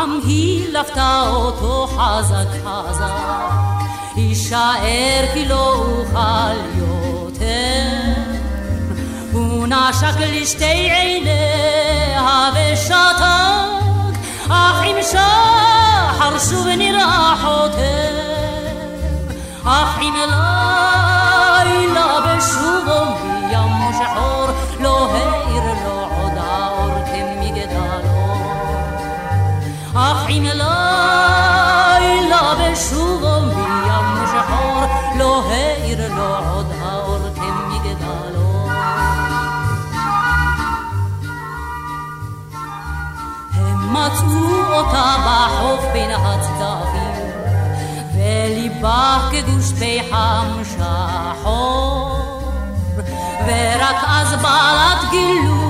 פעם 0.04 0.20
היא 0.26 0.72
לפתה 0.72 1.24
אותו 1.30 1.86
חזק 1.86 2.46
חזק, 2.64 3.12
יישאר 4.16 5.24
כי 5.34 5.48
לא 5.48 5.74
אוכל 5.74 6.56
יותר. 6.78 8.22
הוא 9.32 9.66
נשק 9.66 10.20
לשתי 10.20 10.64
עיניה 10.64 12.50
ושתק, 12.54 14.18
אך 14.48 14.82
עם 14.84 14.96
שחר 15.02 16.38
שוב 16.50 16.66
נראה 16.66 17.34
חותר. 17.42 18.14
אך 19.64 19.98
אם 20.00 20.14
לילה 21.64 22.20
בשובו 22.20 23.24
מים 23.84 23.92
שחור 23.92 24.46
לא 24.80 25.08
האיר 25.12 25.53
לילה 30.52 32.42
בשובו 32.54 33.40
מים 33.40 34.26
שחור 34.26 34.84
לא 35.18 35.42
האיר 35.50 36.14
לו 36.14 36.36
עוד 36.52 36.66
האור 36.80 37.18
כמגדלו 37.34 38.68
הם 43.54 43.92
מצאו 43.92 44.72
אותה 44.72 45.14
בחוף 45.26 45.84
בין 45.92 46.10
הצדפים 46.10 47.14
וליבה 48.14 49.28
כגוש 49.32 49.72
פחם 49.72 50.62
שחור 50.64 52.24
ורק 53.46 54.04
אז 54.06 54.34
בעלת 54.42 55.10
גילו 55.10 55.63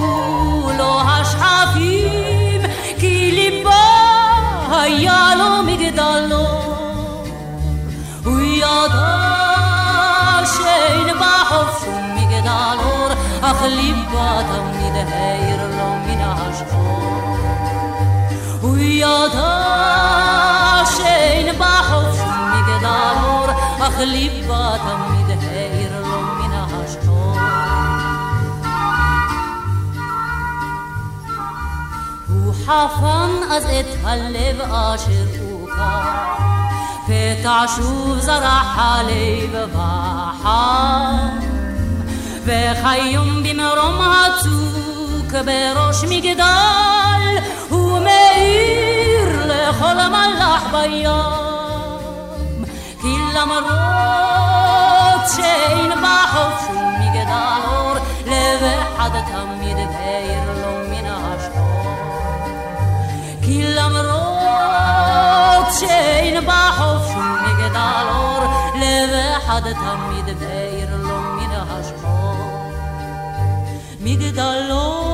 دالو 5.96 6.46
و 8.24 8.40
یاداش 8.40 8.94
این 10.88 11.14
با 11.18 11.34
حفظون 11.50 12.04
میگه 12.14 12.40
دالور 12.40 13.10
اخلی 13.42 13.94
بادم 14.12 14.64
میده 14.66 15.04
هیر 15.16 15.60
رو 15.60 15.98
میناش 16.06 16.58
و 18.62 18.66
یاداش 18.78 19.34
این 21.00 21.58
با 21.58 21.64
حفظون 21.64 22.34
میگه 22.50 22.78
دالور 22.82 23.48
اخلی 23.80 24.42
بادم 24.48 25.00
میده 25.10 25.36
هیر 25.46 25.92
رو 25.96 26.20
میناش 26.42 26.92
و 32.28 32.52
حفن 32.68 33.32
از 33.50 33.64
اتحلب 33.64 34.62
عاشق 34.62 35.43
ذكرى 35.78 36.34
فتعشوب 37.08 38.18
زرعها 38.18 39.02
لي 39.02 39.46
ببحر 39.46 41.30
بخيم 42.46 43.42
بمرم 43.42 44.02
عتوك 44.02 45.32
بروش 45.46 46.04
مجدال 46.04 47.42
ومعير 47.70 49.28
لخلم 49.46 50.14
الأحبيام 50.14 51.54
كل 53.02 53.46
مرات 53.48 55.30
شين 55.36 55.90
بحف 56.02 56.66
شو 56.66 56.78
مجدال 57.00 58.00
لبحد 58.26 59.12
تميد 59.12 59.76
باير 59.76 60.44
لو 60.62 60.76
من 60.90 61.06
أشهر 61.06 61.84
كل 63.46 63.76
مرات 63.92 64.23
שינבחו 65.78 67.12
שום 67.12 67.36
מגדל 67.44 68.06
אור, 68.08 68.44
לב 68.74 69.10
אחד 69.38 69.62
תמיד 69.62 70.38
בעיר 70.38 70.96
לו 70.96 71.20
מן 71.20 71.50
השחור. 71.50 72.70
מגדל 74.00 74.68
אור 74.70 75.13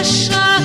achar. 0.00 0.59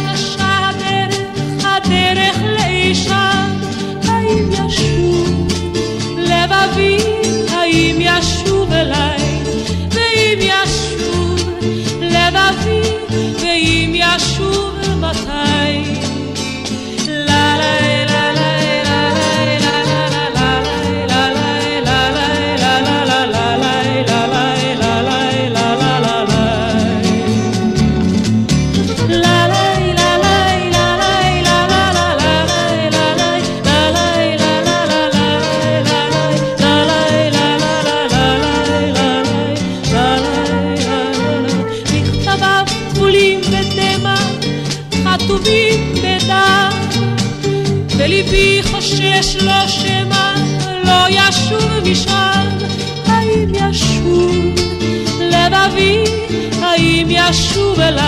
sube 57.76 57.92
la 57.92 58.05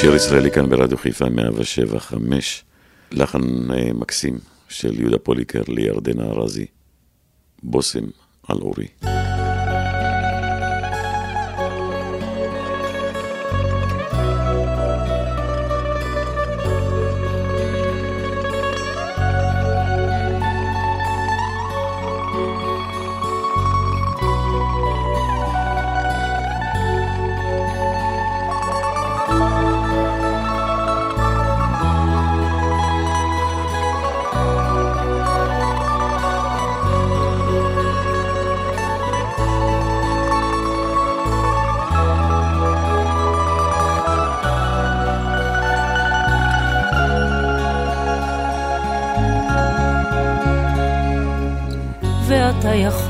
שיר 0.00 0.14
ישראלי 0.14 0.50
כאן 0.50 0.68
ברדיו 0.68 0.98
חיפה 0.98 1.28
107 1.28 1.98
לחן 3.12 3.70
אה, 3.70 3.92
מקסים 3.94 4.38
של 4.68 5.00
יהודה 5.00 5.18
פוליקר 5.18 5.62
לירדנה 5.68 6.24
ארזי, 6.24 6.66
בושם 7.62 8.04
על 8.48 8.58
אורי. 8.58 9.17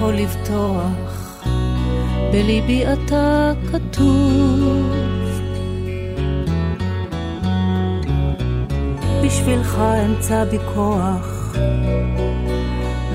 יכול 0.08 0.20
לבטוח, 0.20 1.44
בליבי 2.32 2.84
אתה 2.92 3.52
כתוב. 3.72 4.92
בשבילך 9.24 9.78
אמצא 10.06 10.44
בי 10.44 10.58
כוח 10.74 11.56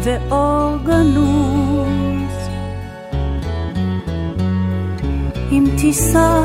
ואור 0.03 0.77
גנוז. 0.85 2.33
אם 5.51 5.65
תיסע 5.77 6.41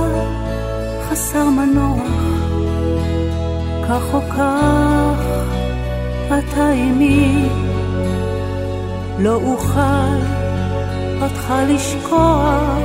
חסר 1.09 1.45
מנוח, 1.45 2.23
כך 3.89 4.15
או 4.15 4.21
כך 4.21 5.23
אתה 6.27 6.69
עימי. 6.69 7.49
לא 9.19 9.35
אוכל 9.35 10.38
אותך 11.51 11.63
לשכוח 11.69 12.79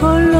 כל 0.00 0.34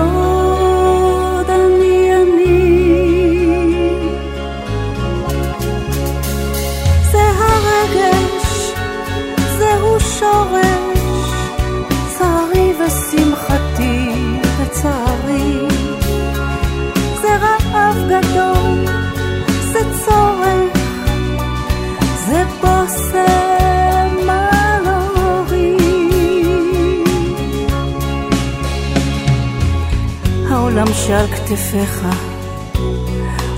שעל 31.13 31.27
כתפיך 31.27 32.07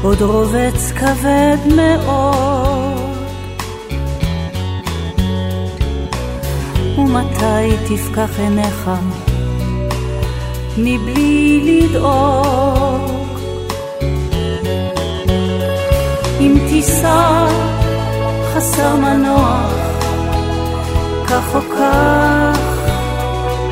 עוד 0.03 0.23
רובץ 0.23 0.93
כבד 0.93 1.57
מאוד. 1.77 3.17
ומתי 6.99 7.77
תפקח 7.89 8.39
עיניך 8.39 8.91
מבלי 10.79 11.61
לדאוג? 11.83 13.39
אם 16.41 16.59
תיסע 16.69 17.47
חסר 18.55 18.97
מנוח, 18.97 19.73
כך 21.27 21.55
או 21.55 21.61
כך 21.61 22.59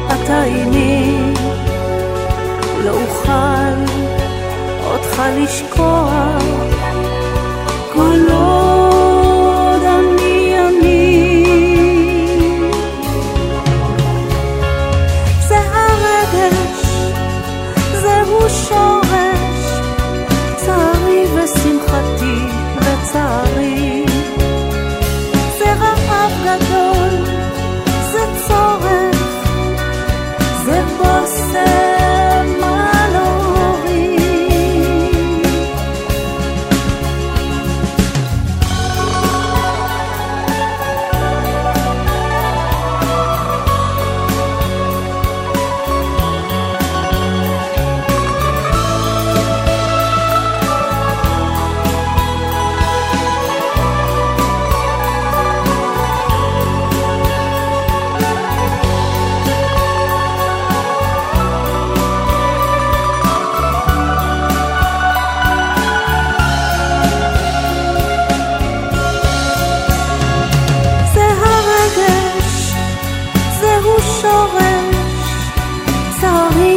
אתה 0.06 0.42
עימי 0.42 1.31
לא 2.84 2.90
אוכל 2.90 3.92
אותך 4.84 5.22
לשכוח. 5.36 6.42
כל 7.92 8.30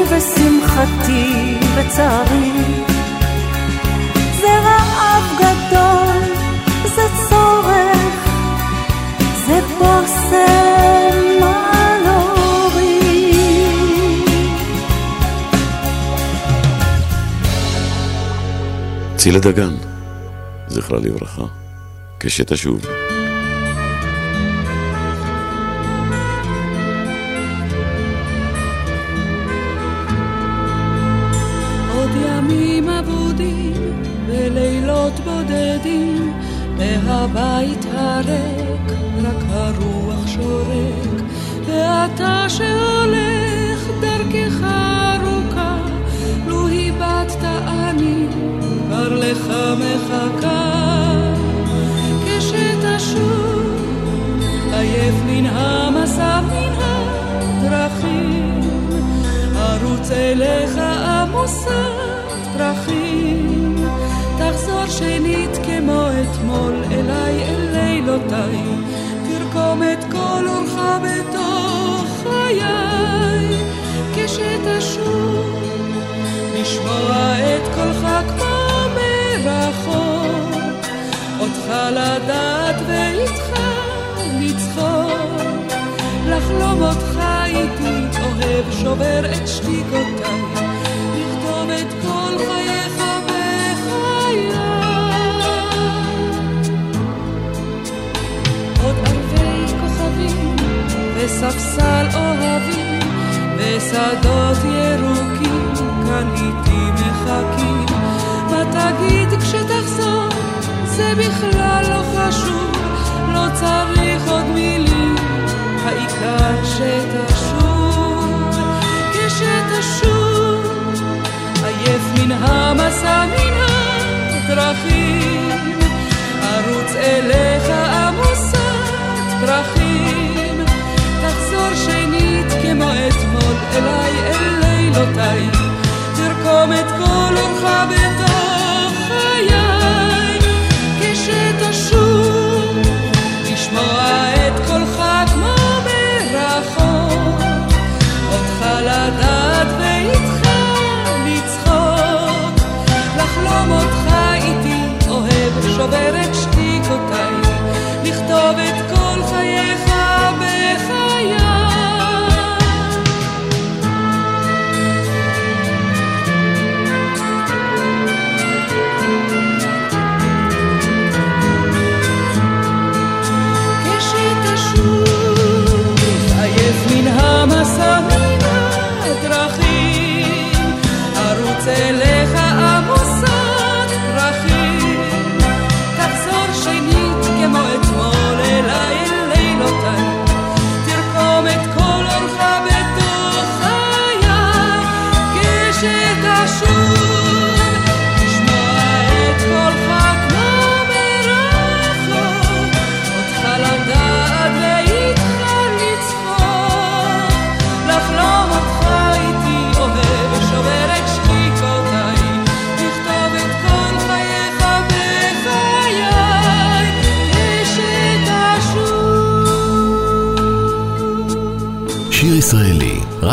שמחתי 0.10 1.58
וצערי. 1.76 2.52
זה 4.42 4.48
רעב 4.48 5.24
גדול, 5.38 6.36
זה 6.96 7.02
צורך, 7.30 8.30
זה 9.48 9.60
בושם 9.78 11.44
על. 11.44 11.76
צילה 19.16 19.40
דגן, 19.40 19.76
זכרה 20.68 21.00
לברכה, 21.00 21.44
כשתשוב. 22.20 23.05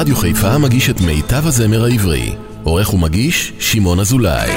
רדיו 0.03 0.17
חיפה 0.17 0.59
מגיש 0.59 0.91
את 0.91 1.01
מיטב 1.01 1.47
הזמר 1.47 1.85
העברי. 1.85 2.35
עורך 2.63 2.95
ומגיש, 2.95 3.53
שמעון 3.59 4.01
אזולאי. 4.01 4.51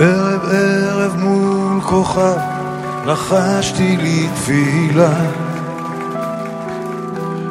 ערב 0.00 0.44
ערב 0.52 1.16
מול 1.16 1.80
כוכב 1.80 2.38
לחשתי 3.06 3.96
לי 3.96 4.28
תפילה 4.34 5.45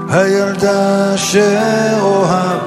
הילדה 0.10 1.18
שאוהב 1.18 2.60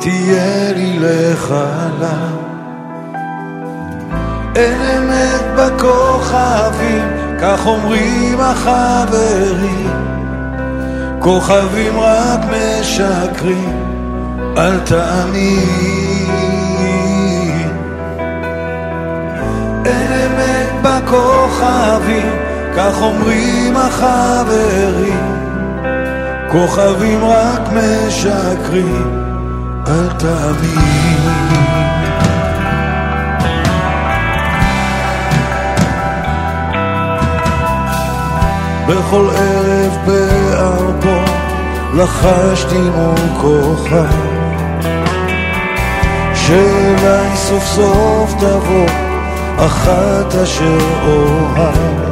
תהיה 0.00 0.72
לי 0.72 0.98
לחלה 1.00 2.28
אין 4.56 4.80
אמת 4.82 5.42
בכוכבים 5.56 7.20
כך 7.40 7.66
אומרים 7.66 8.40
החברים. 8.40 9.90
כוכבים 11.18 12.00
רק 12.00 12.40
משקרים 12.50 13.82
אל 14.56 14.80
תאמין. 14.80 15.68
אין 19.84 20.12
אמת 20.12 20.82
בכוכבים, 20.82 22.32
כך 22.76 23.02
אומרים 23.02 23.76
החברים. 23.76 25.39
כוכבים 26.50 27.24
רק 27.24 27.60
משקרים, 27.72 29.24
אל 29.86 30.08
תאמין. 30.18 31.20
בכל 38.88 39.26
ערב 39.36 39.98
בארבו 40.06 41.20
לחשתי 41.94 42.78
מול 42.78 43.40
כוכב 43.40 44.20
שאליי 46.34 47.36
סוף 47.36 47.64
סוף 47.64 48.34
תבוא 48.38 48.86
אחת 49.58 50.34
אשר 50.34 50.78
אוהב. 51.06 52.09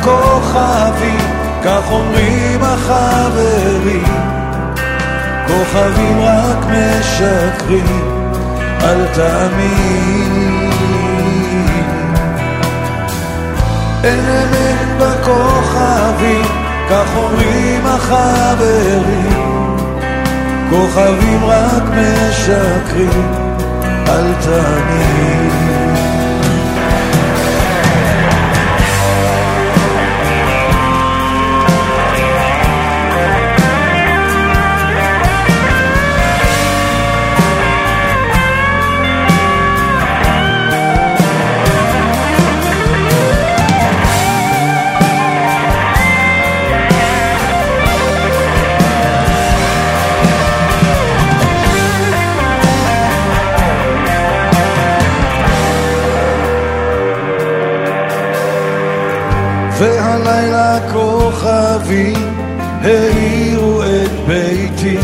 אמת 0.00 0.06
בכוכבים, 0.06 1.20
כך 1.64 1.90
אומרים 1.90 2.60
החברים. 2.62 4.04
כוכבים 5.46 6.20
רק 6.20 6.66
משקרים, 6.66 8.02
אל 8.82 9.06
תאמין. 9.14 10.70
אין 14.04 14.24
אמת 14.24 14.88
בכוכבים, 15.00 16.44
כך 16.90 17.16
אומרים 17.16 17.86
החברים. 17.86 19.76
כוכבים 20.70 21.44
רק 21.44 21.82
משקרים, 21.82 23.32
אל 24.08 24.34
תאמין. 24.40 25.79
כוכבים 61.90 62.36
האירו 62.82 63.82
את 63.82 64.10
ביתי 64.26 64.98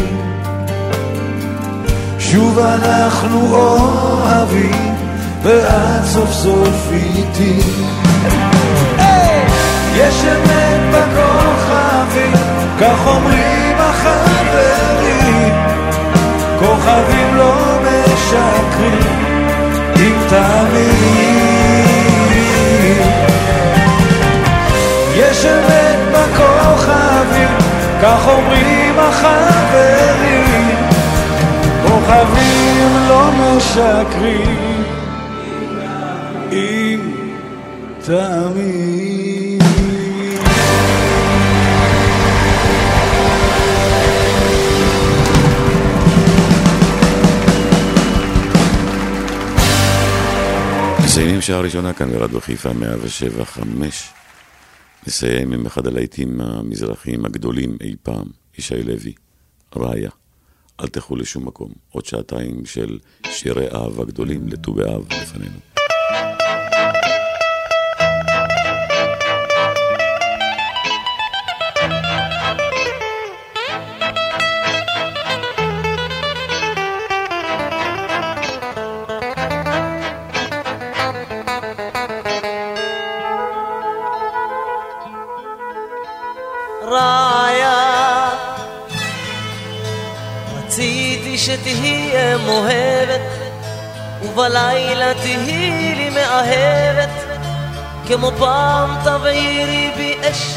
שוב 2.18 2.59
אנחנו 2.59 3.55
אוהבים 3.55 4.95
ואת 5.43 6.05
סוף 6.05 6.32
סוף 6.32 6.91
איתי. 6.93 7.61
יש 9.97 10.24
אמת 10.24 10.80
בכוכבים, 10.95 12.32
כך 12.80 13.07
אומרים 13.07 13.76
החברים, 13.78 15.55
כוכבים 16.59 17.34
לא 17.37 17.55
משקרים, 17.82 18.99
אם 19.97 20.14
תמיד. 20.28 21.26
יש 25.16 25.45
אמת 25.45 25.76
בכוכבים, 27.27 27.49
כך 28.03 28.29
אומרים 28.29 28.99
החברים, 28.99 30.77
כוכבים 31.83 33.09
לא 33.09 33.31
משקרים, 33.33 34.83
אם 36.53 37.01
תמיד. 38.05 39.62
מסיימים 51.05 51.41
שעה 51.41 51.61
ראשונה 51.61 51.93
כאן 51.93 52.11
ברדיו 52.11 52.41
חיפה 52.41 52.72
107 52.72 53.45
5. 53.45 54.26
נסיים 55.07 55.53
עם 55.53 55.67
אחד 55.67 55.87
הלהיטים 55.87 56.41
המזרחיים 56.41 57.25
הגדולים 57.25 57.77
אי 57.81 57.95
פעם, 58.03 58.27
ישי 58.59 58.83
לוי, 58.83 59.13
ראיה. 59.77 60.11
אל 60.81 60.87
תלכו 60.87 61.17
לשום 61.17 61.47
מקום. 61.47 61.73
עוד 61.91 62.05
שעתיים 62.05 62.67
של 62.67 62.99
שירי 63.31 63.69
אהבה 63.69 64.05
גדולים 64.05 64.49
לט"ו 64.49 64.73
באב 64.73 65.07
לפנינו. 65.13 65.76
שתהיה 91.47 92.38
מוהבת 92.38 93.20
ובלילה 94.22 95.14
תהיי 95.14 95.94
לי 95.94 96.11
מאהבת. 96.11 97.09
כמו 98.07 98.30
פעם 98.38 98.97
תבעירי 99.05 99.90
בי 99.97 100.14
אש 100.30 100.55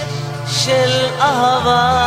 של 0.48 1.08
אהבה. 1.22 2.00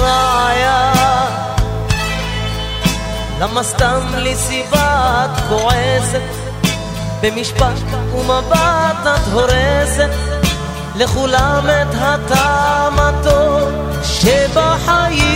רעיה 0.00 0.92
למה 3.40 3.62
סתם 3.62 4.00
לי 4.14 4.34
סיבה 4.34 5.24
את 5.24 5.40
כועסת? 5.48 6.20
במשפט 7.20 7.78
ומבט 8.14 9.02
את 9.04 9.32
הורסת 9.32 10.29
לכולם 11.00 11.64
את 11.82 11.94
הטעם 11.94 12.98
הטוב 12.98 13.68
שבחיים. 14.02 15.30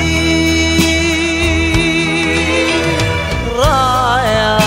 רעיה 3.56 4.58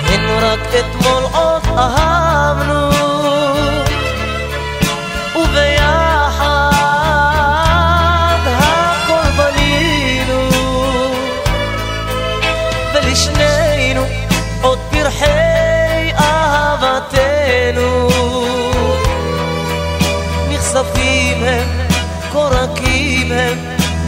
הן 0.00 0.20
רק 0.42 0.60
אתמול 0.78 1.22
עוד 1.32 1.62
אהבנו 1.78 2.17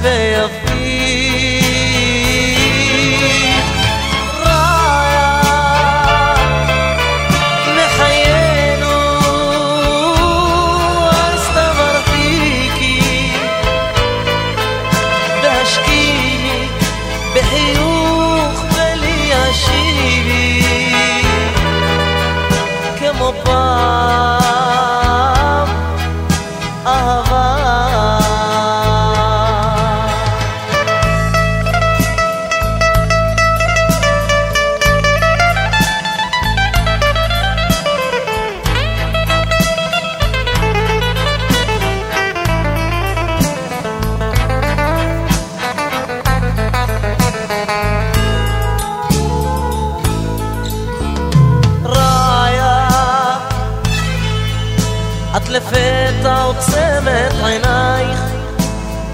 הם 0.00 0.04
ויפים 0.04 0.59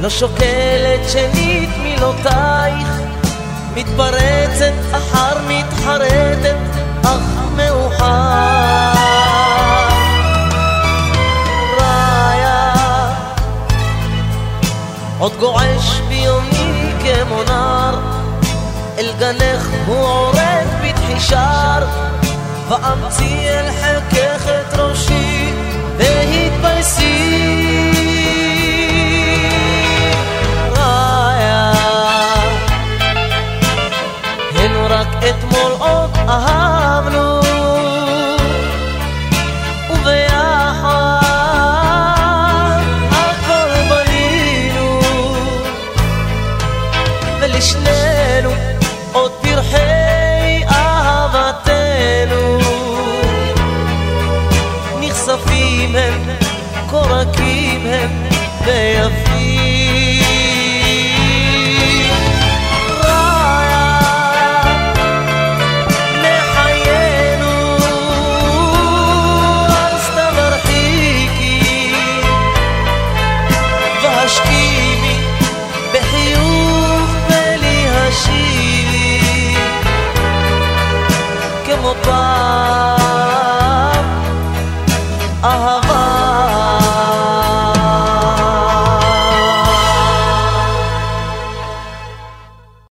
לא 0.06 0.10
שוקלת 0.10 1.08
שנית 1.12 1.70
מילותייך. 1.82 2.88
מתפרצת 3.74 4.72
אחר 4.92 5.38
מתחרטת 5.48 6.56
אך 7.04 7.20
מאוחר. 7.56 8.92
רעיה. 11.80 12.74
עוד 15.18 15.32
גועש 15.38 16.00
ביומי 16.08 16.92
כמו 17.00 17.42
נער. 17.42 17.98
אל 18.98 19.12
גנך 19.18 19.68
הוא 19.86 19.96
עורק 19.96 20.66
בתחישר 20.82 21.86
ואמצי 22.68 23.48
אל 23.48 23.70
חלקך 23.80 24.25